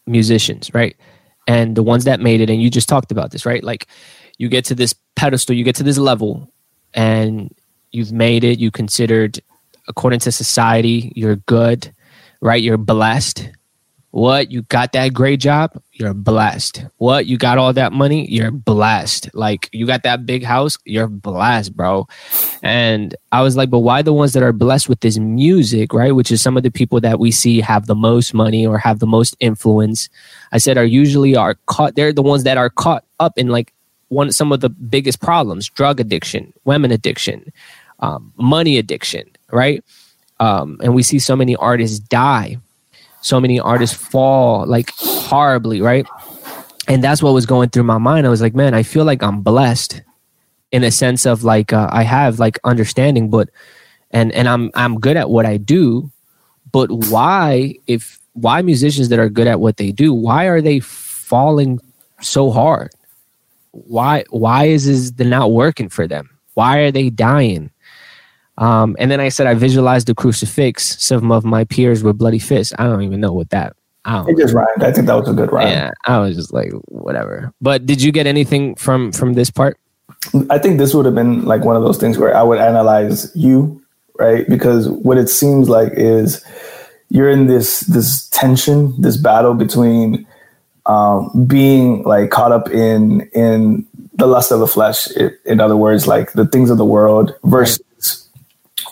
musicians, 0.06 0.72
right? 0.72 0.96
And 1.46 1.76
the 1.76 1.82
ones 1.82 2.04
that 2.04 2.20
made 2.20 2.40
it, 2.40 2.50
and 2.50 2.62
you 2.62 2.70
just 2.70 2.88
talked 2.88 3.12
about 3.12 3.30
this, 3.30 3.44
right? 3.44 3.62
Like 3.62 3.86
you 4.38 4.48
get 4.48 4.64
to 4.66 4.74
this 4.74 4.94
pedestal, 5.16 5.56
you 5.56 5.64
get 5.64 5.76
to 5.76 5.82
this 5.82 5.98
level, 5.98 6.50
and 6.94 7.54
you've 7.90 8.12
made 8.12 8.44
it. 8.44 8.58
You 8.58 8.70
considered, 8.70 9.40
according 9.88 10.20
to 10.20 10.32
society, 10.32 11.12
you're 11.14 11.36
good, 11.36 11.92
right? 12.40 12.62
You're 12.62 12.78
blessed. 12.78 13.50
What? 14.12 14.52
You 14.52 14.60
got 14.62 14.92
that 14.92 15.14
great 15.14 15.40
job? 15.40 15.72
You're 15.94 16.12
blessed. 16.12 16.84
What? 16.98 17.24
You 17.24 17.38
got 17.38 17.56
all 17.56 17.72
that 17.72 17.94
money? 17.94 18.30
You're 18.30 18.50
blessed. 18.50 19.30
Like 19.34 19.70
you 19.72 19.86
got 19.86 20.02
that 20.02 20.26
big 20.26 20.44
house? 20.44 20.76
You're 20.84 21.08
blessed, 21.08 21.74
bro. 21.74 22.06
And 22.62 23.16
I 23.32 23.40
was 23.40 23.56
like, 23.56 23.70
but 23.70 23.78
why 23.78 24.02
the 24.02 24.12
ones 24.12 24.34
that 24.34 24.42
are 24.42 24.52
blessed 24.52 24.90
with 24.90 25.00
this 25.00 25.16
music, 25.16 25.94
right? 25.94 26.14
Which 26.14 26.30
is 26.30 26.42
some 26.42 26.58
of 26.58 26.62
the 26.62 26.70
people 26.70 27.00
that 27.00 27.20
we 27.20 27.30
see 27.30 27.62
have 27.62 27.86
the 27.86 27.94
most 27.94 28.34
money 28.34 28.66
or 28.66 28.76
have 28.76 28.98
the 28.98 29.06
most 29.06 29.34
influence. 29.40 30.10
I 30.52 30.58
said 30.58 30.76
are 30.76 30.84
usually 30.84 31.34
are 31.34 31.54
caught 31.64 31.96
they're 31.96 32.12
the 32.12 32.20
ones 32.20 32.44
that 32.44 32.58
are 32.58 32.68
caught 32.68 33.04
up 33.18 33.38
in 33.38 33.48
like 33.48 33.72
one 34.08 34.30
some 34.30 34.52
of 34.52 34.60
the 34.60 34.68
biggest 34.68 35.22
problems, 35.22 35.70
drug 35.70 36.00
addiction, 36.00 36.52
women 36.66 36.92
addiction, 36.92 37.50
um, 38.00 38.30
money 38.36 38.76
addiction, 38.76 39.24
right? 39.50 39.82
Um, 40.38 40.76
and 40.82 40.94
we 40.94 41.02
see 41.02 41.18
so 41.18 41.34
many 41.34 41.56
artists 41.56 41.98
die 41.98 42.58
so 43.22 43.40
many 43.40 43.58
artists 43.58 43.96
fall 43.96 44.66
like 44.66 44.92
horribly, 44.98 45.80
right? 45.80 46.06
And 46.88 47.02
that's 47.02 47.22
what 47.22 47.32
was 47.32 47.46
going 47.46 47.70
through 47.70 47.84
my 47.84 47.98
mind. 47.98 48.26
I 48.26 48.30
was 48.30 48.42
like, 48.42 48.54
man, 48.54 48.74
I 48.74 48.82
feel 48.82 49.04
like 49.04 49.22
I'm 49.22 49.40
blessed 49.40 50.02
in 50.72 50.84
a 50.84 50.90
sense 50.90 51.24
of 51.26 51.44
like 51.44 51.72
uh, 51.72 51.88
I 51.90 52.02
have 52.02 52.38
like 52.38 52.58
understanding, 52.64 53.30
but 53.30 53.48
and 54.10 54.32
and 54.32 54.48
I'm 54.48 54.70
I'm 54.74 54.98
good 54.98 55.16
at 55.16 55.30
what 55.30 55.46
I 55.46 55.56
do, 55.56 56.10
but 56.70 56.90
why 56.90 57.76
if 57.86 58.18
why 58.34 58.62
musicians 58.62 59.08
that 59.10 59.18
are 59.18 59.28
good 59.28 59.46
at 59.46 59.60
what 59.60 59.76
they 59.76 59.92
do, 59.92 60.12
why 60.12 60.46
are 60.46 60.60
they 60.60 60.80
falling 60.80 61.78
so 62.20 62.50
hard? 62.50 62.90
Why 63.70 64.24
why 64.30 64.64
is 64.64 64.84
this 64.84 65.26
not 65.26 65.52
working 65.52 65.88
for 65.88 66.06
them? 66.06 66.30
Why 66.54 66.78
are 66.78 66.90
they 66.90 67.10
dying? 67.10 67.70
Um, 68.58 68.96
and 68.98 69.10
then 69.10 69.20
I 69.20 69.28
said 69.28 69.46
I 69.46 69.54
visualized 69.54 70.06
the 70.06 70.14
crucifix. 70.14 71.02
Some 71.02 71.32
of 71.32 71.44
my 71.44 71.64
peers 71.64 72.02
were 72.02 72.12
bloody 72.12 72.38
fists. 72.38 72.72
I 72.78 72.84
don't 72.84 73.02
even 73.02 73.20
know 73.20 73.32
what 73.32 73.50
that. 73.50 73.74
I 74.04 74.16
don't 74.16 74.30
it 74.30 74.36
just 74.36 74.54
rhymed. 74.54 74.82
I 74.82 74.92
think 74.92 75.06
that 75.06 75.14
was 75.14 75.28
a 75.28 75.32
good 75.32 75.52
rhyme. 75.52 75.68
Yeah, 75.68 75.92
I 76.04 76.18
was 76.18 76.36
just 76.36 76.52
like 76.52 76.72
whatever. 76.88 77.52
But 77.60 77.86
did 77.86 78.02
you 78.02 78.12
get 78.12 78.26
anything 78.26 78.74
from 78.74 79.12
from 79.12 79.34
this 79.34 79.50
part? 79.50 79.78
I 80.50 80.58
think 80.58 80.78
this 80.78 80.94
would 80.94 81.06
have 81.06 81.14
been 81.14 81.44
like 81.44 81.64
one 81.64 81.76
of 81.76 81.82
those 81.82 81.98
things 81.98 82.18
where 82.18 82.36
I 82.36 82.42
would 82.42 82.58
analyze 82.58 83.34
you, 83.34 83.82
right? 84.18 84.48
Because 84.48 84.88
what 84.88 85.18
it 85.18 85.28
seems 85.28 85.68
like 85.68 85.92
is 85.94 86.44
you're 87.10 87.30
in 87.30 87.46
this 87.46 87.80
this 87.80 88.28
tension, 88.28 89.00
this 89.00 89.16
battle 89.16 89.54
between 89.54 90.26
um, 90.86 91.46
being 91.46 92.02
like 92.02 92.30
caught 92.30 92.52
up 92.52 92.70
in 92.70 93.22
in 93.34 93.86
the 94.14 94.26
lust 94.26 94.50
of 94.50 94.60
the 94.60 94.66
flesh. 94.66 95.08
in 95.44 95.60
other 95.60 95.76
words, 95.76 96.06
like 96.06 96.32
the 96.32 96.46
things 96.46 96.70
of 96.70 96.78
the 96.78 96.84
world 96.84 97.34
versus 97.44 97.80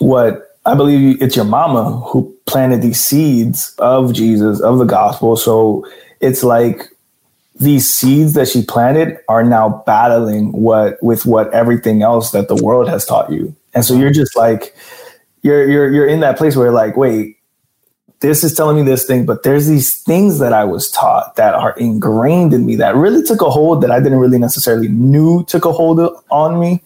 what 0.01 0.57
I 0.65 0.75
believe 0.75 1.21
it's 1.21 1.35
your 1.35 1.45
mama 1.45 1.99
who 2.07 2.35
planted 2.45 2.81
these 2.81 2.99
seeds 2.99 3.73
of 3.79 4.13
Jesus, 4.13 4.59
of 4.59 4.77
the 4.77 4.85
gospel. 4.85 5.35
So 5.35 5.87
it's 6.19 6.43
like 6.43 6.89
these 7.59 7.89
seeds 7.89 8.33
that 8.33 8.47
she 8.47 8.63
planted 8.63 9.17
are 9.27 9.43
now 9.43 9.83
battling 9.85 10.51
what 10.51 11.01
with 11.01 11.25
what 11.25 11.53
everything 11.53 12.01
else 12.01 12.31
that 12.31 12.47
the 12.47 12.55
world 12.55 12.89
has 12.89 13.05
taught 13.05 13.31
you. 13.31 13.55
And 13.73 13.85
so 13.85 13.95
you're 13.95 14.11
just 14.11 14.35
like 14.35 14.75
you're 15.41 15.69
you're 15.69 15.91
you're 15.91 16.07
in 16.07 16.19
that 16.21 16.37
place 16.37 16.55
where 16.55 16.71
like, 16.71 16.97
wait, 16.97 17.37
this 18.19 18.43
is 18.43 18.53
telling 18.53 18.77
me 18.77 18.83
this 18.83 19.05
thing, 19.05 19.25
but 19.25 19.43
there's 19.43 19.67
these 19.67 20.01
things 20.03 20.39
that 20.39 20.53
I 20.53 20.63
was 20.63 20.91
taught 20.91 21.35
that 21.35 21.55
are 21.55 21.71
ingrained 21.77 22.53
in 22.53 22.65
me 22.65 22.75
that 22.75 22.95
really 22.95 23.23
took 23.23 23.41
a 23.41 23.49
hold 23.49 23.81
that 23.81 23.91
I 23.91 23.99
didn't 23.99 24.19
really 24.19 24.39
necessarily 24.39 24.87
knew 24.87 25.43
took 25.45 25.65
a 25.65 25.71
hold 25.71 25.99
on 26.29 26.59
me. 26.59 26.83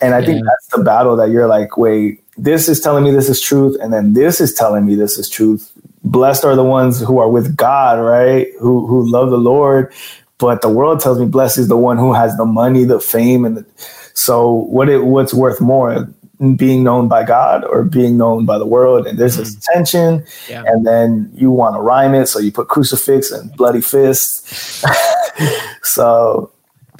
And 0.00 0.14
I 0.14 0.18
yeah. 0.18 0.26
think 0.26 0.44
that's 0.44 0.66
the 0.76 0.82
battle 0.82 1.14
that 1.16 1.30
you're 1.30 1.46
like, 1.46 1.76
wait, 1.76 2.21
this 2.36 2.68
is 2.68 2.80
telling 2.80 3.04
me 3.04 3.10
this 3.10 3.28
is 3.28 3.40
truth, 3.40 3.76
and 3.80 3.92
then 3.92 4.14
this 4.14 4.40
is 4.40 4.54
telling 4.54 4.86
me 4.86 4.94
this 4.94 5.18
is 5.18 5.28
truth. 5.28 5.70
Blessed 6.04 6.44
are 6.44 6.56
the 6.56 6.64
ones 6.64 7.00
who 7.00 7.18
are 7.18 7.28
with 7.28 7.56
God, 7.56 7.98
right? 8.00 8.48
Who 8.60 8.86
who 8.86 9.10
love 9.10 9.30
the 9.30 9.38
Lord. 9.38 9.92
But 10.38 10.60
the 10.62 10.68
world 10.68 10.98
tells 11.00 11.20
me 11.20 11.26
blessed 11.26 11.58
is 11.58 11.68
the 11.68 11.76
one 11.76 11.98
who 11.98 12.12
has 12.12 12.36
the 12.36 12.44
money, 12.44 12.84
the 12.84 12.98
fame, 12.98 13.44
and 13.44 13.58
the, 13.58 13.66
so 14.14 14.50
what 14.50 14.88
it 14.88 15.04
what's 15.04 15.32
worth 15.32 15.60
more, 15.60 16.08
being 16.56 16.82
known 16.82 17.06
by 17.06 17.22
God 17.22 17.64
or 17.64 17.84
being 17.84 18.16
known 18.16 18.44
by 18.44 18.58
the 18.58 18.66
world, 18.66 19.06
and 19.06 19.18
there's 19.18 19.36
this 19.36 19.54
Mm. 19.54 19.62
tension, 19.72 20.24
Yeah. 20.48 20.64
and 20.66 20.84
then 20.84 21.30
you 21.34 21.52
want 21.52 21.76
to 21.76 21.80
rhyme 21.80 22.14
it, 22.14 22.26
so 22.26 22.40
you 22.40 22.50
put 22.50 22.66
crucifix 22.66 23.30
and 23.30 23.54
bloody 23.56 23.80
fists. 23.80 24.82
so 25.82 26.50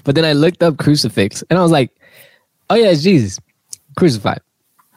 But 0.05 0.15
then 0.15 0.25
I 0.25 0.33
looked 0.33 0.63
up 0.63 0.77
crucifix 0.79 1.43
and 1.51 1.59
I 1.59 1.63
was 1.63 1.71
like, 1.73 1.91
oh 2.71 2.75
yeah, 2.77 2.91
it's 2.91 3.03
Jesus 3.03 3.39
crucified. 3.97 4.41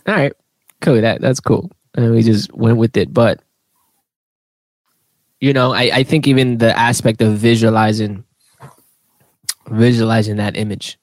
All 0.07 0.15
right, 0.15 0.33
cool. 0.81 1.01
That 1.01 1.21
that's 1.21 1.39
cool. 1.39 1.71
And 1.95 2.11
we 2.11 2.21
just 2.21 2.53
went 2.53 2.77
with 2.77 2.95
it. 2.97 3.13
But 3.13 3.41
you 5.39 5.53
know, 5.53 5.73
I, 5.73 5.91
I 5.93 6.03
think 6.03 6.27
even 6.27 6.57
the 6.57 6.77
aspect 6.77 7.21
of 7.21 7.37
visualizing 7.37 8.23
visualizing 9.67 10.35
that 10.37 10.55
image 10.55 10.99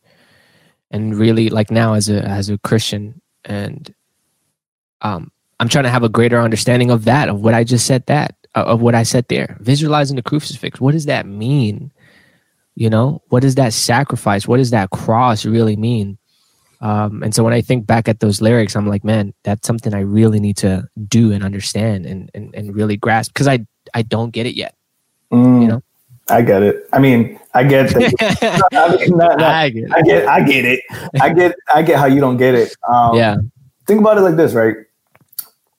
and 0.90 1.16
really 1.16 1.50
like 1.50 1.70
now 1.70 1.94
as 1.94 2.08
a 2.08 2.22
as 2.22 2.48
a 2.48 2.58
Christian 2.58 3.20
and 3.44 3.92
um 5.00 5.30
I'm 5.58 5.68
trying 5.68 5.84
to 5.84 5.90
have 5.90 6.02
a 6.02 6.08
greater 6.08 6.40
understanding 6.40 6.90
of 6.90 7.04
that, 7.04 7.28
of 7.28 7.40
what 7.40 7.54
I 7.54 7.62
just 7.62 7.86
said 7.86 8.06
that, 8.06 8.34
of 8.56 8.82
what 8.82 8.96
I 8.96 9.04
said 9.04 9.28
there. 9.28 9.56
Visualizing 9.60 10.16
the 10.16 10.22
crucifix. 10.22 10.80
What 10.80 10.90
does 10.90 11.06
that 11.06 11.24
mean? 11.24 11.92
you 12.74 12.88
know 12.88 13.22
what 13.28 13.40
does 13.40 13.54
that 13.56 13.72
sacrifice 13.72 14.46
what 14.46 14.56
does 14.56 14.70
that 14.70 14.90
cross 14.90 15.44
really 15.44 15.76
mean 15.76 16.18
um, 16.82 17.22
and 17.22 17.34
so 17.34 17.42
when 17.42 17.52
i 17.54 17.60
think 17.60 17.86
back 17.86 18.08
at 18.08 18.20
those 18.20 18.40
lyrics 18.40 18.76
i'm 18.76 18.86
like 18.86 19.04
man 19.04 19.32
that's 19.44 19.66
something 19.66 19.94
i 19.94 20.00
really 20.00 20.38
need 20.40 20.56
to 20.56 20.86
do 21.08 21.32
and 21.32 21.42
understand 21.42 22.04
and 22.04 22.30
and, 22.34 22.54
and 22.54 22.74
really 22.74 22.96
grasp 22.96 23.32
because 23.32 23.48
i 23.48 23.58
i 23.94 24.02
don't 24.02 24.30
get 24.30 24.44
it 24.46 24.54
yet 24.54 24.74
mm, 25.32 25.62
You 25.62 25.68
know? 25.68 25.82
I 26.28 26.40
get 26.40 26.62
it. 26.62 26.88
I 26.92 27.00
mean, 27.00 27.38
I 27.52 27.64
get 27.64 27.90
that. 27.90 28.68
I, 28.72 28.96
mean, 28.96 29.16
not- 29.16 29.38
not- 29.38 29.50
I 29.50 29.70
get 29.70 29.84
it. 29.84 29.92
I 29.92 30.02
get, 30.02 30.28
I 30.28 30.40
get 30.40 30.64
it. 30.64 30.80
I 31.20 31.32
get, 31.32 31.56
I 31.74 31.82
get 31.82 31.98
how 31.98 32.06
you 32.06 32.20
don't 32.20 32.36
get 32.36 32.54
it. 32.54 32.76
Um, 32.88 33.16
yeah 33.16 33.36
Think 33.86 34.00
about 34.00 34.18
it 34.18 34.20
like 34.22 34.36
this, 34.36 34.54
right? 34.54 34.76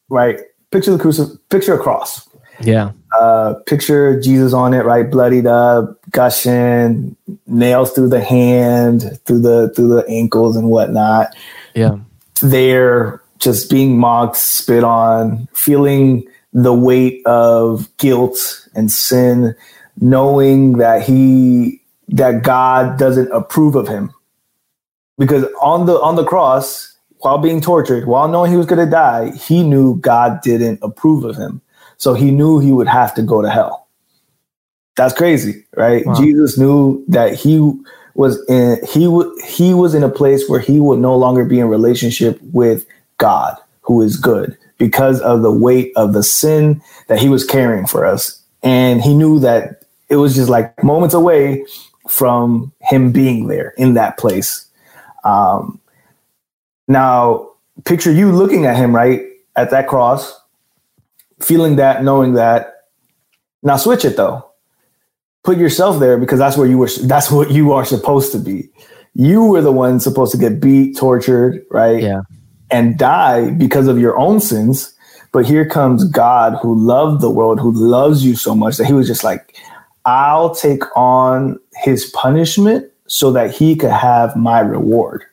Right. 0.10 0.40
Picture 0.72 0.92
the 0.92 1.00
crucifix. 1.00 1.40
Picture 1.50 1.76
a 1.76 1.80
cross. 1.80 2.28
Yeah 2.66 2.92
Uh, 3.20 3.54
picture 3.68 4.20
Jesus 4.20 4.54
on 4.54 4.74
it, 4.74 4.86
right? 4.86 5.12
Bloodied 5.12 5.46
up, 5.46 6.00
gushing, 6.10 7.16
nails 7.46 7.92
through 7.94 8.10
the 8.10 8.24
hand, 8.24 9.20
through 9.26 9.42
the 9.42 9.72
through 9.76 9.90
the 9.90 10.04
ankles 10.10 10.58
and 10.58 10.70
whatnot. 10.70 11.28
yeah 11.76 11.98
There, 12.42 13.22
just 13.38 13.70
being 13.70 14.00
mocked, 14.00 14.38
spit 14.38 14.84
on, 14.84 15.48
feeling 15.54 16.26
the 16.54 16.74
weight 16.74 17.22
of 17.26 17.88
guilt 17.98 18.68
and 18.74 18.92
sin, 18.92 19.56
knowing 20.02 20.78
that 20.78 21.04
he 21.04 21.82
that 22.10 22.44
God 22.44 22.98
doesn't 22.98 23.32
approve 23.32 23.76
of 23.76 23.88
him. 23.88 24.12
Because 25.18 25.46
on 25.62 25.86
the 25.86 26.02
on 26.02 26.16
the 26.16 26.26
cross, 26.26 26.98
while 27.20 27.38
being 27.38 27.62
tortured, 27.62 28.08
while 28.08 28.28
knowing 28.28 28.52
he 28.52 28.58
was 28.58 28.66
going 28.66 28.84
to 28.84 28.90
die, 28.90 29.32
he 29.32 29.64
knew 29.64 29.96
God 30.02 30.42
didn't 30.42 30.80
approve 30.82 31.24
of 31.24 31.36
him. 31.36 31.62
So 32.04 32.14
he 32.14 32.32
knew 32.32 32.60
he 32.60 32.74
would 32.74 32.90
have 32.90 33.16
to 33.16 33.22
go 33.22 33.42
to 33.42 33.50
hell. 33.50 33.88
That's 34.98 35.14
crazy, 35.14 35.64
right? 35.78 36.06
Wow. 36.06 36.16
Jesus 36.16 36.58
knew 36.58 37.02
that 37.08 37.34
he 37.34 37.72
was 38.14 38.44
in 38.50 38.78
he 38.86 39.08
would 39.08 39.32
he 39.42 39.74
was 39.74 39.96
in 39.96 40.04
a 40.04 40.10
place 40.10 40.50
where 40.50 40.60
he 40.60 40.82
would 40.82 41.00
no 41.00 41.16
longer 41.16 41.46
be 41.46 41.62
in 41.62 41.70
relationship 41.70 42.42
with 42.52 42.86
God, 43.20 43.56
who 43.84 44.02
is 44.02 44.18
good, 44.18 44.58
because 44.78 45.22
of 45.22 45.44
the 45.44 45.52
weight 45.52 45.94
of 45.96 46.12
the 46.12 46.24
sin 46.24 46.82
that 47.08 47.20
he 47.20 47.30
was 47.30 47.46
carrying 47.46 47.88
for 47.88 48.06
us. 48.06 48.38
And 48.64 49.02
he 49.02 49.16
knew 49.16 49.40
that 49.40 49.84
it 50.10 50.18
was 50.18 50.36
just 50.36 50.50
like 50.50 50.84
moments 50.84 51.16
away 51.16 51.66
from 52.10 52.74
him 52.82 53.14
being 53.14 53.48
there 53.48 53.74
in 53.78 53.94
that 53.94 54.18
place. 54.18 54.68
Um, 55.24 55.80
now, 56.86 57.52
picture 57.86 58.12
you 58.12 58.34
looking 58.34 58.66
at 58.66 58.76
him, 58.76 58.94
right, 58.94 59.22
at 59.56 59.72
that 59.72 59.88
cross, 59.88 60.43
feeling 61.44 61.76
that, 61.78 62.04
knowing 62.04 62.34
that. 62.34 62.74
Now, 63.62 63.78
switch 63.78 64.06
it 64.06 64.18
though. 64.18 64.50
Put 65.44 65.58
yourself 65.58 66.00
there 66.00 66.18
because 66.18 66.40
that's 66.40 66.58
where 66.58 66.68
you 66.68 66.78
were. 66.78 66.90
That's 67.04 67.30
what 67.30 67.52
you 67.52 67.74
are 67.74 67.86
supposed 67.86 68.32
to 68.32 68.40
be. 68.40 68.70
You 69.14 69.44
were 69.46 69.62
the 69.62 69.72
one 69.72 70.00
supposed 70.00 70.32
to 70.32 70.38
get 70.38 70.60
beat, 70.60 70.98
tortured, 70.98 71.66
right? 71.70 72.02
yeah 72.02 72.22
and 72.74 72.98
die 72.98 73.52
because 73.52 73.88
of 73.88 74.00
your 74.00 74.18
own 74.18 74.42
sins. 74.42 74.94
But 75.32 75.46
here 75.46 75.66
comes 75.66 76.04
God 76.04 76.58
who 76.62 76.78
loved 76.78 77.22
the 77.22 77.30
world, 77.30 77.60
who 77.60 77.72
loves 77.72 78.26
you 78.26 78.36
so 78.36 78.54
much 78.54 78.78
that 78.78 78.86
he 78.86 78.94
was 78.94 79.08
just 79.08 79.24
like, 79.24 79.56
I'll 80.06 80.54
take 80.54 80.84
on 80.98 81.60
his 81.76 82.06
punishment 82.08 82.92
so 83.08 83.32
that 83.32 83.52
he 83.52 83.76
could 83.76 83.92
have 83.92 84.36
my 84.36 84.60
reward. 84.60 85.24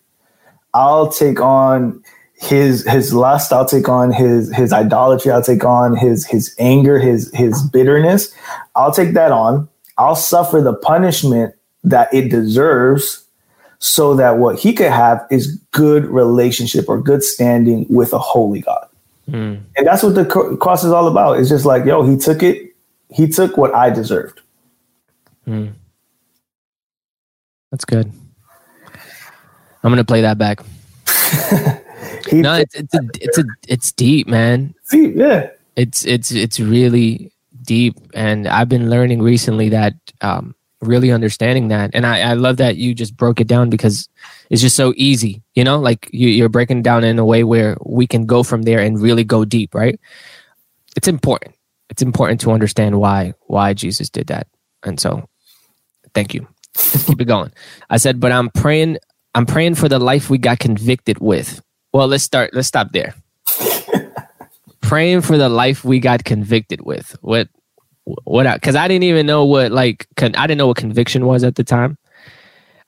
I'll 0.74 1.10
take 1.10 1.40
on 1.40 2.02
his 2.40 2.86
his 2.88 3.12
lust, 3.12 3.52
I'll 3.52 3.66
take 3.66 3.88
on 3.88 4.12
his 4.12 4.52
his 4.54 4.72
idolatry, 4.72 5.30
I'll 5.30 5.42
take 5.42 5.64
on 5.64 5.94
his 5.94 6.26
his 6.26 6.54
anger, 6.58 6.98
his 6.98 7.30
his 7.34 7.62
bitterness. 7.62 8.34
I'll 8.74 8.92
take 8.92 9.12
that 9.12 9.30
on. 9.30 9.68
I'll 9.98 10.16
suffer 10.16 10.62
the 10.62 10.72
punishment 10.72 11.54
that 11.84 12.12
it 12.14 12.30
deserves 12.30 13.24
so 13.78 14.14
that 14.14 14.38
what 14.38 14.58
he 14.58 14.72
could 14.72 14.90
have 14.90 15.26
is 15.30 15.54
good 15.70 16.06
relationship 16.06 16.88
or 16.88 17.00
good 17.00 17.22
standing 17.22 17.86
with 17.90 18.12
a 18.14 18.18
holy 18.18 18.60
God. 18.60 18.88
Mm. 19.28 19.60
And 19.76 19.86
that's 19.86 20.02
what 20.02 20.14
the 20.14 20.24
cross 20.24 20.82
is 20.82 20.92
all 20.92 21.08
about. 21.08 21.38
It's 21.38 21.48
just 21.50 21.66
like, 21.66 21.84
yo, 21.84 22.02
he 22.02 22.16
took 22.16 22.42
it. 22.42 22.74
He 23.10 23.28
took 23.28 23.56
what 23.56 23.74
I 23.74 23.90
deserved. 23.90 24.40
Mm. 25.46 25.72
that's 27.70 27.84
good 27.84 28.12
i'm 29.82 29.90
gonna 29.90 30.04
play 30.04 30.20
that 30.20 30.36
back 30.36 30.60
He 32.28 32.40
no 32.40 32.54
it's 32.54 32.74
it's 32.74 32.94
a, 32.94 33.00
it's 33.20 33.38
a, 33.38 33.44
it's 33.68 33.92
deep 33.92 34.26
man. 34.26 34.74
See, 34.84 35.08
yeah. 35.08 35.50
it's 35.76 36.04
it's 36.04 36.32
it's 36.32 36.60
really 36.60 37.32
deep 37.62 37.94
and 38.14 38.48
i've 38.48 38.68
been 38.68 38.88
learning 38.88 39.20
recently 39.20 39.68
that 39.68 39.94
um 40.22 40.54
really 40.80 41.12
understanding 41.12 41.68
that 41.68 41.90
and 41.92 42.06
i 42.06 42.20
i 42.20 42.32
love 42.32 42.56
that 42.56 42.76
you 42.76 42.94
just 42.94 43.14
broke 43.16 43.38
it 43.38 43.46
down 43.46 43.68
because 43.68 44.08
it's 44.48 44.62
just 44.62 44.74
so 44.74 44.94
easy 44.96 45.42
you 45.54 45.64
know? 45.64 45.78
Like 45.78 46.08
you, 46.10 46.28
you're 46.28 46.48
breaking 46.48 46.82
down 46.82 47.04
in 47.04 47.18
a 47.18 47.24
way 47.24 47.44
where 47.44 47.76
we 47.84 48.06
can 48.06 48.24
go 48.24 48.42
from 48.42 48.62
there 48.62 48.78
and 48.80 48.98
really 49.00 49.24
go 49.24 49.44
deep 49.44 49.74
right? 49.74 50.00
It's 50.96 51.06
important. 51.06 51.54
It's 51.90 52.02
important 52.02 52.40
to 52.40 52.52
understand 52.52 52.98
why 52.98 53.34
why 53.46 53.74
jesus 53.74 54.08
did 54.08 54.28
that 54.28 54.46
and 54.84 54.98
so 54.98 55.28
thank 56.14 56.32
you. 56.32 56.48
Let's 56.76 57.04
keep 57.04 57.20
it 57.20 57.26
going. 57.26 57.52
I 57.90 57.98
said 57.98 58.20
but 58.20 58.32
i'm 58.32 58.48
praying 58.50 58.98
i'm 59.34 59.44
praying 59.44 59.74
for 59.74 59.88
the 59.88 59.98
life 59.98 60.30
we 60.30 60.38
got 60.38 60.58
convicted 60.58 61.18
with 61.18 61.60
well 61.92 62.08
let's 62.08 62.24
start 62.24 62.52
let's 62.54 62.68
stop 62.68 62.92
there 62.92 63.14
praying 64.80 65.20
for 65.20 65.38
the 65.38 65.48
life 65.48 65.84
we 65.84 66.00
got 66.00 66.24
convicted 66.24 66.80
with. 66.80 67.16
What, 67.20 67.48
what? 68.04 68.52
Because 68.54 68.74
I 68.74 68.88
didn't 68.88 69.04
even 69.04 69.26
know 69.26 69.44
what 69.44 69.70
like 69.70 70.08
con- 70.16 70.34
I 70.34 70.46
didn't 70.46 70.58
know 70.58 70.66
what 70.66 70.78
conviction 70.78 71.26
was 71.26 71.44
at 71.44 71.54
the 71.54 71.64
time. 71.64 71.96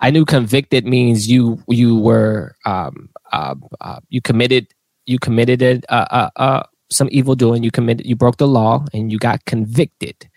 I 0.00 0.10
knew 0.10 0.24
convicted 0.24 0.84
means 0.84 1.30
you 1.30 1.62
you 1.68 1.96
were 1.96 2.56
um 2.64 3.08
uh, 3.32 3.54
uh 3.80 4.00
you 4.08 4.20
committed 4.20 4.66
you 5.06 5.18
committed 5.18 5.62
it, 5.62 5.84
uh, 5.88 6.06
uh 6.10 6.30
uh 6.36 6.62
some 6.90 7.08
evil 7.12 7.36
doing. 7.36 7.62
You 7.62 7.70
committed 7.70 8.04
you 8.06 8.16
broke 8.16 8.38
the 8.38 8.48
law 8.48 8.84
and 8.92 9.12
you 9.12 9.18
got 9.18 9.44
convicted, 9.44 10.28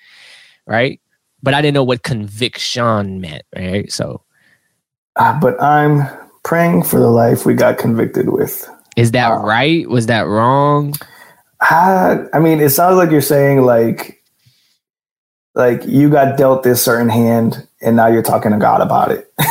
right? 0.68 1.02
But 1.42 1.54
I 1.54 1.62
didn't 1.62 1.74
know 1.74 1.84
what 1.84 2.04
conviction 2.04 3.22
meant, 3.22 3.44
right? 3.56 3.92
So 3.92 4.22
Ah, 5.18 5.38
but 5.42 5.60
I'm 5.62 6.08
praying 6.46 6.84
for 6.84 7.00
the 7.00 7.10
life 7.10 7.46
we 7.46 7.54
got 7.54 7.78
convicted 7.78 8.30
with. 8.30 8.70
is 8.96 9.12
that 9.12 9.30
Wow. 9.30 9.44
right? 9.44 9.90
Was 9.90 10.06
that 10.06 10.22
wrong? 10.28 10.94
Ah, 11.62 12.20
I 12.34 12.40
mean, 12.40 12.62
it 12.62 12.70
sounds 12.70 12.96
like 12.98 13.12
you're 13.12 13.22
saying 13.22 13.64
like, 13.64 14.24
like 15.56 15.84
you 15.86 16.10
got 16.10 16.38
dealt 16.38 16.64
this 16.64 16.82
certain 16.84 17.10
hand, 17.10 17.68
and 17.82 17.96
now 17.98 18.08
you're 18.08 18.22
talking 18.24 18.52
to 18.52 18.58
God 18.58 18.82
about 18.82 19.12
it. 19.12 19.32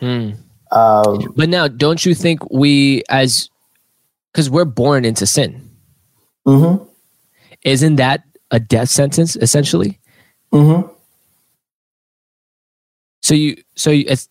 Hmm. 0.00 0.30
um, 0.72 1.32
But 1.36 1.50
now, 1.50 1.68
don't 1.68 2.06
you 2.06 2.14
think 2.14 2.40
we, 2.50 3.02
as 3.10 3.50
because 4.32 4.48
we're 4.48 4.64
born 4.64 5.04
into 5.04 5.26
sin, 5.26 5.68
mhm, 6.46 6.86
isn't 7.64 7.96
that 7.96 8.22
a 8.50 8.58
death 8.60 8.88
sentence 8.88 9.36
essentially? 9.36 9.98
mhm. 10.54 10.88
So 13.22 13.34
you, 13.34 13.56
so 13.76 13.90
you, 13.90 14.04
it's, 14.08 14.28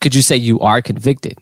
could 0.00 0.14
you 0.14 0.22
say 0.22 0.36
you 0.36 0.60
are 0.60 0.80
convicted, 0.82 1.38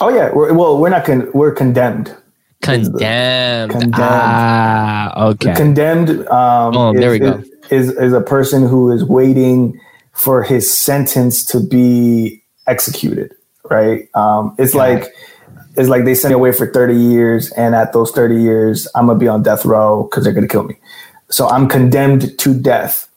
Oh 0.00 0.08
yeah. 0.08 0.32
We're, 0.32 0.52
well, 0.52 0.78
we're 0.78 0.88
not 0.90 1.04
con- 1.04 1.30
we're 1.32 1.52
condemned. 1.52 2.14
condemned? 2.62 3.70
Condemned. 3.70 3.94
Ah, 3.96 5.26
okay. 5.28 5.54
Condemned. 5.54 6.10
Um, 6.28 6.76
Oh, 6.76 6.92
is, 6.94 7.00
there 7.00 7.10
we 7.10 7.18
go. 7.20 7.42
Is, 7.70 7.90
is 7.90 8.12
a 8.12 8.20
person 8.20 8.66
who 8.66 8.90
is 8.90 9.04
waiting 9.04 9.78
for 10.12 10.42
his 10.42 10.72
sentence 10.72 11.44
to 11.46 11.60
be 11.60 12.42
executed. 12.66 13.32
Right. 13.70 14.08
Um, 14.14 14.54
it's 14.58 14.74
Yeah. 14.74 14.80
like 14.82 15.14
it's 15.76 15.88
like 15.88 16.04
they 16.04 16.14
send 16.14 16.30
me 16.32 16.34
away 16.36 16.52
for 16.52 16.70
thirty 16.70 16.96
years, 16.96 17.50
and 17.52 17.74
at 17.74 17.92
those 17.92 18.10
thirty 18.12 18.40
years, 18.40 18.86
I'm 18.94 19.06
gonna 19.06 19.18
be 19.18 19.26
on 19.28 19.42
death 19.42 19.64
row 19.64 20.04
because 20.04 20.24
they're 20.24 20.32
gonna 20.32 20.46
kill 20.48 20.64
me. 20.64 20.76
So 21.30 21.48
I'm 21.48 21.68
condemned 21.68 22.38
to 22.38 22.54
death. 22.54 23.08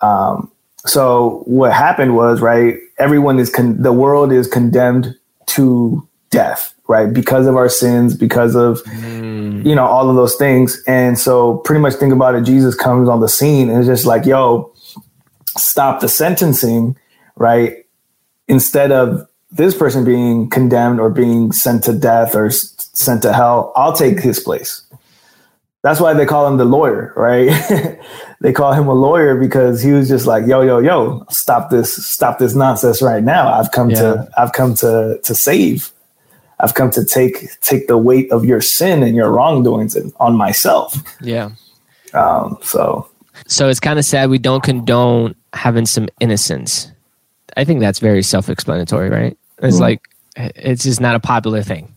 Um, 0.00 0.50
so 0.86 1.42
what 1.46 1.72
happened 1.72 2.14
was 2.14 2.40
right. 2.40 2.76
Everyone 2.98 3.38
is 3.38 3.50
con- 3.50 3.82
the 3.82 3.92
world 3.92 4.32
is 4.32 4.46
condemned 4.46 5.14
to 5.46 6.06
death 6.30 6.74
right? 6.86 7.12
Because 7.12 7.46
of 7.46 7.56
our 7.56 7.68
sins, 7.68 8.16
because 8.16 8.54
of 8.54 8.82
mm. 8.84 9.64
you 9.64 9.74
know 9.74 9.86
all 9.86 10.10
of 10.10 10.16
those 10.16 10.34
things. 10.36 10.82
And 10.86 11.18
so, 11.18 11.58
pretty 11.58 11.80
much 11.80 11.94
think 11.94 12.12
about 12.12 12.34
it. 12.34 12.42
Jesus 12.42 12.74
comes 12.74 13.08
on 13.08 13.20
the 13.20 13.28
scene 13.28 13.68
and 13.68 13.78
it's 13.78 13.88
just 13.88 14.06
like, 14.06 14.26
yo, 14.26 14.72
stop 15.56 16.00
the 16.00 16.08
sentencing, 16.08 16.96
right? 17.36 17.84
Instead 18.48 18.92
of 18.92 19.26
this 19.50 19.74
person 19.74 20.04
being 20.04 20.50
condemned 20.50 21.00
or 21.00 21.08
being 21.10 21.52
sent 21.52 21.84
to 21.84 21.92
death 21.92 22.34
or 22.34 22.50
sent 22.50 23.22
to 23.22 23.32
hell, 23.32 23.72
I'll 23.76 23.92
take 23.92 24.20
his 24.20 24.40
place. 24.40 24.82
That's 25.82 26.00
why 26.00 26.14
they 26.14 26.26
call 26.26 26.48
him 26.48 26.56
the 26.56 26.64
lawyer, 26.64 27.12
right? 27.14 27.98
they 28.44 28.52
call 28.52 28.74
him 28.74 28.86
a 28.88 28.92
lawyer 28.92 29.36
because 29.36 29.80
he 29.80 29.92
was 29.92 30.06
just 30.06 30.26
like, 30.26 30.46
yo, 30.46 30.60
yo, 30.60 30.78
yo, 30.78 31.24
stop 31.30 31.70
this, 31.70 31.96
stop 32.04 32.38
this 32.38 32.54
nonsense 32.54 33.00
right 33.00 33.24
now. 33.24 33.50
I've 33.50 33.70
come 33.70 33.88
yeah. 33.88 34.00
to, 34.00 34.28
I've 34.36 34.52
come 34.52 34.74
to, 34.74 35.18
to 35.22 35.34
save. 35.34 35.90
I've 36.60 36.74
come 36.74 36.90
to 36.90 37.06
take, 37.06 37.58
take 37.62 37.86
the 37.86 37.96
weight 37.96 38.30
of 38.30 38.44
your 38.44 38.60
sin 38.60 39.02
and 39.02 39.16
your 39.16 39.30
wrongdoings 39.30 39.96
on 40.20 40.36
myself. 40.36 40.94
Yeah. 41.22 41.52
Um, 42.12 42.58
so, 42.60 43.08
so 43.46 43.70
it's 43.70 43.80
kind 43.80 43.98
of 43.98 44.04
sad 44.04 44.28
we 44.28 44.36
don't 44.36 44.62
condone 44.62 45.34
having 45.54 45.86
some 45.86 46.10
innocence. 46.20 46.92
I 47.56 47.64
think 47.64 47.80
that's 47.80 47.98
very 47.98 48.22
self-explanatory, 48.22 49.08
right? 49.08 49.38
It's 49.62 49.78
mm 49.78 49.80
like 49.80 50.02
it's 50.36 50.82
just 50.82 51.00
not 51.00 51.14
a 51.14 51.20
popular 51.20 51.62
thing, 51.62 51.94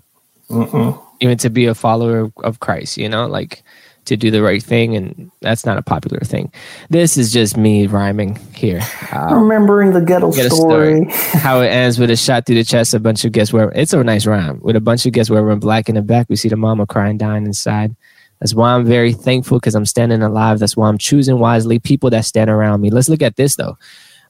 Mm-mm. 0.49 0.97
even 1.19 1.37
to 1.39 1.49
be 1.49 1.65
a 1.65 1.75
follower 1.75 2.31
of 2.37 2.61
Christ. 2.61 2.97
You 2.97 3.09
know, 3.09 3.25
like 3.27 3.63
to 4.07 4.17
do 4.17 4.31
the 4.31 4.41
right 4.41 4.61
thing, 4.61 4.95
and 4.95 5.31
that's 5.41 5.65
not 5.65 5.77
a 5.77 5.81
popular 5.81 6.19
thing. 6.21 6.51
This 6.89 7.17
is 7.17 7.31
just 7.31 7.55
me 7.55 7.87
rhyming 7.87 8.35
here, 8.55 8.81
um, 9.11 9.43
remembering 9.43 9.91
the 9.91 10.01
ghetto, 10.01 10.31
ghetto 10.31 10.55
story. 10.55 11.09
story. 11.09 11.39
How 11.39 11.61
it 11.61 11.67
ends 11.67 11.99
with 11.99 12.09
a 12.09 12.15
shot 12.15 12.45
through 12.45 12.55
the 12.55 12.63
chest, 12.63 12.93
a 12.93 12.99
bunch 12.99 13.23
of 13.25 13.31
guests 13.31 13.53
where 13.53 13.69
it's 13.71 13.93
a 13.93 14.03
nice 14.03 14.25
rhyme 14.25 14.59
with 14.61 14.75
a 14.75 14.81
bunch 14.81 15.05
of 15.05 15.13
guests 15.13 15.29
where 15.29 15.43
we're 15.43 15.55
black 15.55 15.89
in 15.89 15.95
the 15.95 16.01
back. 16.01 16.27
We 16.29 16.35
see 16.35 16.49
the 16.49 16.57
mama 16.57 16.85
crying, 16.85 17.17
dying 17.17 17.45
inside. 17.45 17.95
That's 18.39 18.53
why 18.53 18.73
I'm 18.73 18.85
very 18.85 19.13
thankful 19.13 19.59
because 19.59 19.75
I'm 19.75 19.85
standing 19.85 20.21
alive. 20.21 20.59
That's 20.59 20.77
why 20.77 20.89
I'm 20.89 20.97
choosing 20.97 21.39
wisely 21.39 21.79
people 21.79 22.09
that 22.11 22.25
stand 22.25 22.49
around 22.49 22.81
me. 22.81 22.89
Let's 22.89 23.09
look 23.09 23.21
at 23.21 23.35
this 23.35 23.55
though. 23.55 23.77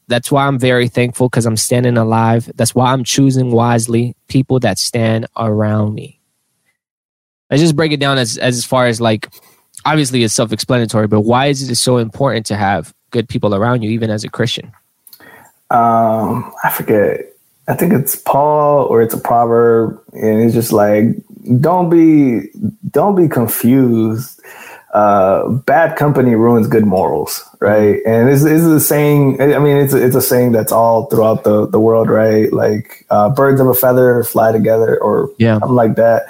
That's 0.07 0.31
why 0.31 0.47
I'm 0.47 0.57
very 0.57 0.87
thankful 0.87 1.27
because 1.27 1.45
I'm 1.45 1.57
standing 1.57 1.97
alive. 1.97 2.49
That's 2.55 2.73
why 2.73 2.93
I'm 2.93 3.03
choosing 3.03 3.51
wisely 3.51 4.15
people 4.29 4.59
that 4.61 4.79
stand 4.79 5.27
around 5.35 5.93
me. 5.93 6.21
Let's 7.49 7.61
just 7.61 7.75
break 7.75 7.91
it 7.91 7.99
down 7.99 8.17
as, 8.17 8.37
as 8.37 8.63
far 8.63 8.87
as 8.87 9.01
like, 9.01 9.29
obviously 9.88 10.23
it's 10.23 10.34
self 10.34 10.52
explanatory, 10.52 11.08
but 11.08 11.21
why 11.21 11.47
is 11.47 11.67
it 11.69 11.76
so 11.76 11.97
important 11.97 12.45
to 12.47 12.56
have 12.56 12.93
good 13.12 13.30
people 13.30 13.56
around 13.56 13.82
you, 13.82 13.89
even 13.91 14.10
as 14.10 14.23
a 14.23 14.30
Christian? 14.30 14.71
Um, 15.69 16.54
I 16.63 16.69
forget. 16.69 17.34
I 17.69 17.73
think 17.73 17.91
it's 17.93 18.15
Paul 18.15 18.86
or 18.86 19.02
it's 19.02 19.13
a 19.13 19.19
proverb, 19.19 20.02
and 20.13 20.41
it's 20.41 20.54
just 20.54 20.71
like, 20.71 21.06
don't 21.60 21.89
be, 21.89 22.50
don't 22.89 23.15
be 23.15 23.28
confused 23.28 24.39
uh, 24.93 25.50
bad 25.50 25.97
company 25.97 26.36
ruins 26.36 26.67
good 26.67 26.86
morals, 26.86 27.43
right? 27.60 28.02
And 28.06 28.30
this, 28.30 28.43
is 28.43 28.65
a 28.65 28.80
saying. 28.80 29.41
I 29.41 29.60
mean, 29.60 29.78
it's 29.78 29.93
a, 29.93 30.04
it's 30.04 30.15
a 30.15 30.21
saying 30.21 30.54
that's 30.54 30.71
all 30.71 31.06
throughout 31.08 31.43
the 31.43 31.67
the 31.67 31.80
world, 31.80 32.10
right? 32.10 32.52
Like 32.52 33.06
uh, 33.10 33.30
birds 33.30 33.60
of 33.60 33.67
a 33.67 33.73
feather 33.73 34.23
fly 34.23 34.52
together, 34.52 34.97
or 34.97 35.30
yeah. 35.38 35.60
something 35.60 35.76
like 35.76 35.95
that. 35.95 36.28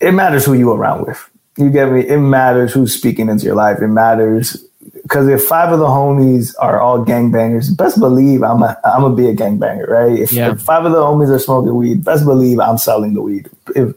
It 0.00 0.12
matters 0.12 0.44
who 0.44 0.54
you 0.54 0.72
around 0.72 1.06
with. 1.06 1.30
You 1.58 1.70
get 1.70 1.90
me? 1.90 2.06
It 2.06 2.18
matters 2.18 2.72
who's 2.72 2.94
speaking 2.94 3.28
into 3.28 3.44
your 3.44 3.56
life. 3.56 3.82
It 3.82 3.88
matters 3.88 4.64
because 5.08 5.26
if 5.26 5.44
five 5.44 5.72
of 5.72 5.78
the 5.78 5.86
homies 5.86 6.54
are 6.60 6.80
all 6.80 7.02
gangbangers, 7.02 7.74
best 7.74 7.98
believe 7.98 8.42
I'm 8.42 8.62
a, 8.62 8.78
I'm 8.84 9.00
gonna 9.00 9.14
be 9.16 9.28
a 9.28 9.34
gangbanger, 9.34 9.88
right? 9.88 10.18
If, 10.18 10.32
yeah. 10.32 10.52
if, 10.52 10.60
five 10.60 10.84
of 10.84 10.92
the 10.92 10.98
homies 10.98 11.30
are 11.30 11.38
smoking 11.38 11.74
weed, 11.74 12.04
best 12.04 12.26
believe 12.26 12.60
I'm 12.60 12.76
selling 12.76 13.14
the 13.14 13.22
weed. 13.22 13.48
If 13.74 13.94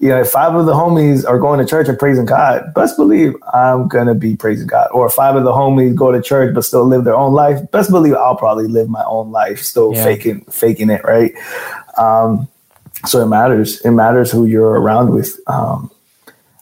you 0.00 0.08
know, 0.08 0.20
if 0.20 0.30
five 0.30 0.54
of 0.56 0.66
the 0.66 0.72
homies 0.72 1.24
are 1.24 1.38
going 1.38 1.60
to 1.60 1.64
church 1.64 1.88
and 1.88 1.96
praising 1.96 2.26
God, 2.26 2.74
best 2.74 2.96
believe 2.96 3.34
I'm 3.54 3.86
gonna 3.86 4.16
be 4.16 4.34
praising 4.34 4.66
God. 4.66 4.88
Or 4.92 5.06
if 5.06 5.12
five 5.12 5.36
of 5.36 5.44
the 5.44 5.52
homies 5.52 5.94
go 5.94 6.10
to 6.10 6.20
church 6.20 6.54
but 6.54 6.64
still 6.64 6.84
live 6.84 7.04
their 7.04 7.16
own 7.16 7.34
life, 7.34 7.70
best 7.70 7.90
believe 7.90 8.14
I'll 8.14 8.36
probably 8.36 8.66
live 8.66 8.88
my 8.88 9.04
own 9.04 9.30
life, 9.30 9.62
still 9.62 9.94
yeah. 9.94 10.02
faking 10.02 10.40
faking 10.50 10.90
it, 10.90 11.04
right? 11.04 11.32
Um, 11.96 12.48
so 13.06 13.22
it 13.22 13.26
matters. 13.28 13.80
It 13.82 13.92
matters 13.92 14.32
who 14.32 14.44
you're 14.44 14.80
around 14.80 15.10
with. 15.10 15.38
Um, 15.46 15.90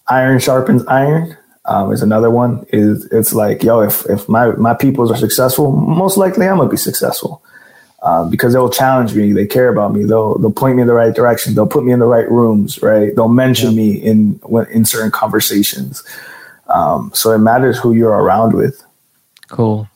iron 0.09 0.39
sharpens 0.39 0.85
iron 0.87 1.37
um, 1.67 1.93
is 1.93 2.03
another 2.03 2.31
one. 2.31 2.67
Is 2.73 3.07
it's 3.07 3.35
like, 3.35 3.63
yo, 3.63 3.81
if 3.81 4.05
if 4.07 4.29
my 4.29 4.49
my 4.53 4.75
peoples 4.75 5.11
are 5.11 5.17
successful, 5.17 5.73
most 5.73 6.17
likely 6.17 6.49
I'm 6.49 6.59
gonna 6.59 6.69
be 6.69 6.77
successful. 6.77 7.43
Um, 8.03 8.31
because 8.31 8.53
they'll 8.53 8.71
challenge 8.71 9.15
me, 9.15 9.33
they 9.33 9.47
care 9.47 9.69
about 9.69 9.93
me, 9.93 10.05
they'll 10.05 10.39
they'll 10.39 10.53
point 10.53 10.77
me 10.77 10.83
in 10.83 10.89
the 10.89 10.95
right 10.95 11.15
direction, 11.15 11.55
they'll 11.55 11.67
put 11.67 11.85
me 11.85 11.93
in 11.93 11.99
the 11.99 12.07
right 12.07 12.31
rooms, 12.31 12.81
right? 12.83 13.15
They'll 13.17 13.29
mention 13.29 13.71
yeah. 13.71 13.77
me 13.77 13.95
in 13.95 14.41
in 14.71 14.85
certain 14.85 15.11
conversations. 15.11 16.05
Um, 16.69 17.11
so 17.15 17.33
it 17.33 17.39
matters 17.39 17.79
who 17.79 17.95
you're 17.95 18.11
around 18.11 18.55
with. 18.55 18.85
Cool. 19.49 19.89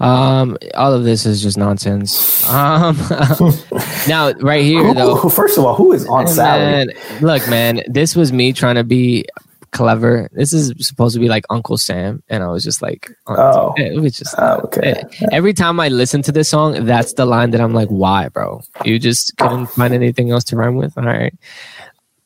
Um, 0.00 0.56
all 0.74 0.92
of 0.92 1.04
this 1.04 1.26
is 1.26 1.42
just 1.42 1.58
nonsense. 1.58 2.48
Um, 2.48 2.96
now 4.08 4.32
right 4.40 4.64
here 4.64 4.94
though. 4.94 5.28
First 5.28 5.58
of 5.58 5.64
all, 5.64 5.74
who 5.74 5.92
is 5.92 6.06
on 6.06 6.28
salary? 6.28 6.94
Look, 7.20 7.48
man, 7.48 7.82
this 7.86 8.14
was 8.14 8.32
me 8.32 8.52
trying 8.52 8.76
to 8.76 8.84
be 8.84 9.26
clever. 9.72 10.28
This 10.32 10.52
is 10.52 10.72
supposed 10.86 11.14
to 11.14 11.20
be 11.20 11.28
like 11.28 11.44
Uncle 11.50 11.76
Sam, 11.76 12.22
and 12.28 12.42
I 12.42 12.48
was 12.48 12.62
just 12.62 12.80
like, 12.80 13.10
oh, 13.26 13.74
it 13.76 14.00
was 14.00 14.16
just 14.16 14.34
oh, 14.38 14.60
okay. 14.64 15.02
Every 15.32 15.52
time 15.52 15.80
I 15.80 15.88
listen 15.88 16.22
to 16.22 16.32
this 16.32 16.48
song, 16.48 16.84
that's 16.84 17.14
the 17.14 17.26
line 17.26 17.50
that 17.50 17.60
I'm 17.60 17.74
like, 17.74 17.88
why, 17.88 18.28
bro? 18.28 18.62
You 18.84 18.98
just 18.98 19.36
couldn't 19.36 19.66
find 19.66 19.92
anything 19.94 20.30
else 20.30 20.44
to 20.44 20.56
rhyme 20.56 20.76
with. 20.76 20.96
All 20.96 21.04
right. 21.04 21.34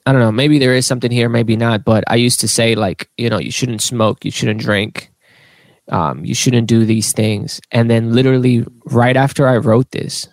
I 0.05 0.13
don't 0.13 0.21
know. 0.21 0.33
Maybe 0.33 0.59
there 0.59 0.75
is 0.75 0.87
something 0.87 1.13
here, 1.13 1.29
maybe 1.29 1.57
not. 1.57 1.85
But 1.85 2.05
I 2.09 2.17
used 2.17 2.41
to 2.41 2.49
say 2.49 2.75
like, 2.75 3.09
you 3.17 3.31
know, 3.31 3.39
you 3.39 3.53
shouldn't 3.53 3.83
smoke, 3.83 4.25
you 4.25 4.33
shouldn't 4.33 4.61
drink, 4.61 5.12
um, 5.89 6.25
you 6.25 6.35
shouldn't 6.35 6.69
do 6.69 6.85
these 6.85 7.13
things. 7.13 7.61
And 7.71 7.91
then 7.91 8.13
literally 8.13 8.65
right 8.87 9.17
after 9.17 9.47
I 9.49 9.57
wrote 9.57 9.91
this, 9.91 10.29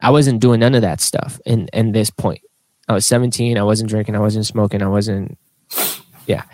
I 0.00 0.10
wasn't 0.10 0.40
doing 0.40 0.60
none 0.60 0.74
of 0.74 0.82
that 0.82 1.00
stuff. 1.00 1.40
In 1.46 1.68
in 1.72 1.92
this 1.92 2.10
point, 2.10 2.40
I 2.88 2.94
was 2.94 3.06
17. 3.06 3.56
I 3.56 3.62
wasn't 3.62 3.90
drinking. 3.90 4.16
I 4.16 4.20
wasn't 4.20 4.46
smoking. 4.46 4.82
I 4.82 4.88
wasn't 4.88 5.38
yeah. 6.26 6.44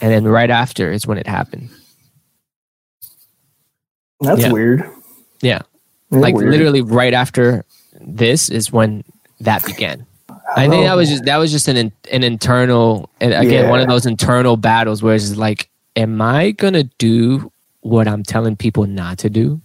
And 0.00 0.12
then 0.12 0.24
right 0.24 0.50
after 0.50 0.92
is 0.92 1.06
when 1.06 1.18
it 1.18 1.26
happened. 1.26 1.70
That's 4.20 4.42
yeah. 4.42 4.52
weird. 4.52 4.84
Yeah. 5.42 5.60
That's 6.10 6.22
like 6.22 6.34
weird. 6.34 6.50
literally 6.50 6.82
right 6.82 7.14
after 7.14 7.64
this 8.00 8.48
is 8.48 8.72
when 8.72 9.04
that 9.40 9.64
began. 9.64 10.06
I 10.56 10.68
think 10.68 10.84
that 10.84 10.94
was 10.94 11.10
just 11.10 11.24
that 11.24 11.36
was 11.38 11.50
just 11.50 11.68
an 11.68 11.92
an 12.12 12.22
internal 12.22 13.10
and 13.20 13.34
again 13.34 13.64
yeah. 13.64 13.70
one 13.70 13.80
of 13.80 13.88
those 13.88 14.06
internal 14.06 14.56
battles 14.56 15.02
where 15.02 15.14
it's 15.14 15.36
like, 15.36 15.68
am 15.96 16.20
I 16.20 16.52
gonna 16.52 16.84
do 16.98 17.50
what 17.80 18.06
I'm 18.06 18.22
telling 18.22 18.56
people 18.56 18.86
not 18.86 19.18
to 19.18 19.30
do? 19.30 19.60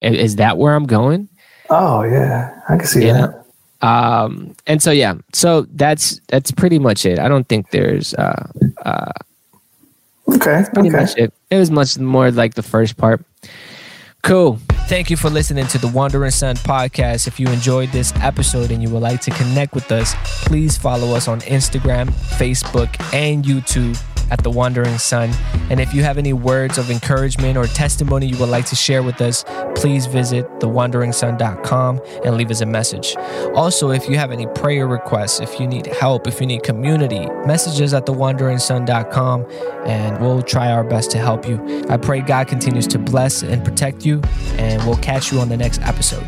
Is 0.00 0.36
that 0.36 0.56
where 0.58 0.74
I'm 0.74 0.86
going? 0.86 1.28
Oh 1.68 2.02
yeah, 2.02 2.60
I 2.68 2.76
can 2.76 2.86
see 2.86 3.04
that. 3.04 3.44
Um, 3.82 4.54
and 4.66 4.80
so 4.80 4.92
yeah, 4.92 5.14
so 5.32 5.62
that's 5.72 6.20
that's 6.28 6.52
pretty 6.52 6.78
much 6.78 7.04
it. 7.04 7.18
I 7.18 7.28
don't 7.28 7.48
think 7.48 7.70
there's 7.70 8.14
uh, 8.14 8.46
uh, 8.84 9.12
okay. 10.28 10.64
Pretty 10.72 10.88
okay. 10.88 10.98
much 10.98 11.16
it. 11.16 11.32
It 11.50 11.56
was 11.56 11.70
much 11.70 11.98
more 11.98 12.30
like 12.30 12.54
the 12.54 12.62
first 12.62 12.96
part. 12.96 13.24
Cool. 14.22 14.58
Thank 14.86 15.10
you 15.10 15.16
for 15.16 15.30
listening 15.30 15.66
to 15.68 15.78
the 15.78 15.88
Wondering 15.88 16.30
Son 16.30 16.54
podcast. 16.56 17.26
If 17.26 17.40
you 17.40 17.48
enjoyed 17.48 17.90
this 17.90 18.12
episode 18.16 18.70
and 18.70 18.80
you 18.82 18.88
would 18.90 19.02
like 19.02 19.20
to 19.22 19.30
connect 19.32 19.74
with 19.74 19.90
us, 19.90 20.14
please 20.44 20.76
follow 20.76 21.16
us 21.16 21.26
on 21.26 21.40
Instagram, 21.40 22.10
Facebook, 22.10 22.88
and 23.12 23.44
YouTube 23.44 24.00
at 24.32 24.42
The 24.42 24.50
Wondering 24.50 24.96
Son. 24.96 25.30
And 25.70 25.78
if 25.78 25.92
you 25.92 26.02
have 26.02 26.16
any 26.16 26.32
words 26.32 26.78
of 26.78 26.90
encouragement 26.90 27.58
or 27.58 27.66
testimony 27.66 28.26
you 28.26 28.38
would 28.38 28.48
like 28.48 28.64
to 28.66 28.74
share 28.74 29.02
with 29.02 29.20
us, 29.20 29.44
please 29.76 30.06
visit 30.06 30.48
thewonderingson.com 30.58 32.00
and 32.24 32.36
leave 32.36 32.50
us 32.50 32.62
a 32.62 32.66
message. 32.66 33.14
Also, 33.54 33.90
if 33.90 34.08
you 34.08 34.16
have 34.16 34.32
any 34.32 34.46
prayer 34.46 34.86
requests, 34.86 35.40
if 35.40 35.60
you 35.60 35.66
need 35.66 35.86
help, 35.86 36.26
if 36.26 36.40
you 36.40 36.46
need 36.46 36.62
community, 36.62 37.26
messages 37.46 37.92
at 37.92 38.06
thewonderingson.com 38.06 39.46
and 39.84 40.18
we'll 40.18 40.42
try 40.42 40.72
our 40.72 40.84
best 40.84 41.10
to 41.10 41.18
help 41.18 41.46
you. 41.46 41.84
I 41.90 41.98
pray 41.98 42.22
God 42.22 42.48
continues 42.48 42.86
to 42.88 42.98
bless 42.98 43.42
and 43.42 43.62
protect 43.62 44.06
you, 44.06 44.22
and 44.56 44.82
we'll 44.84 44.96
catch 44.96 45.30
you 45.30 45.40
on 45.40 45.48
the 45.48 45.56
next 45.56 45.82
episode. 45.82 46.24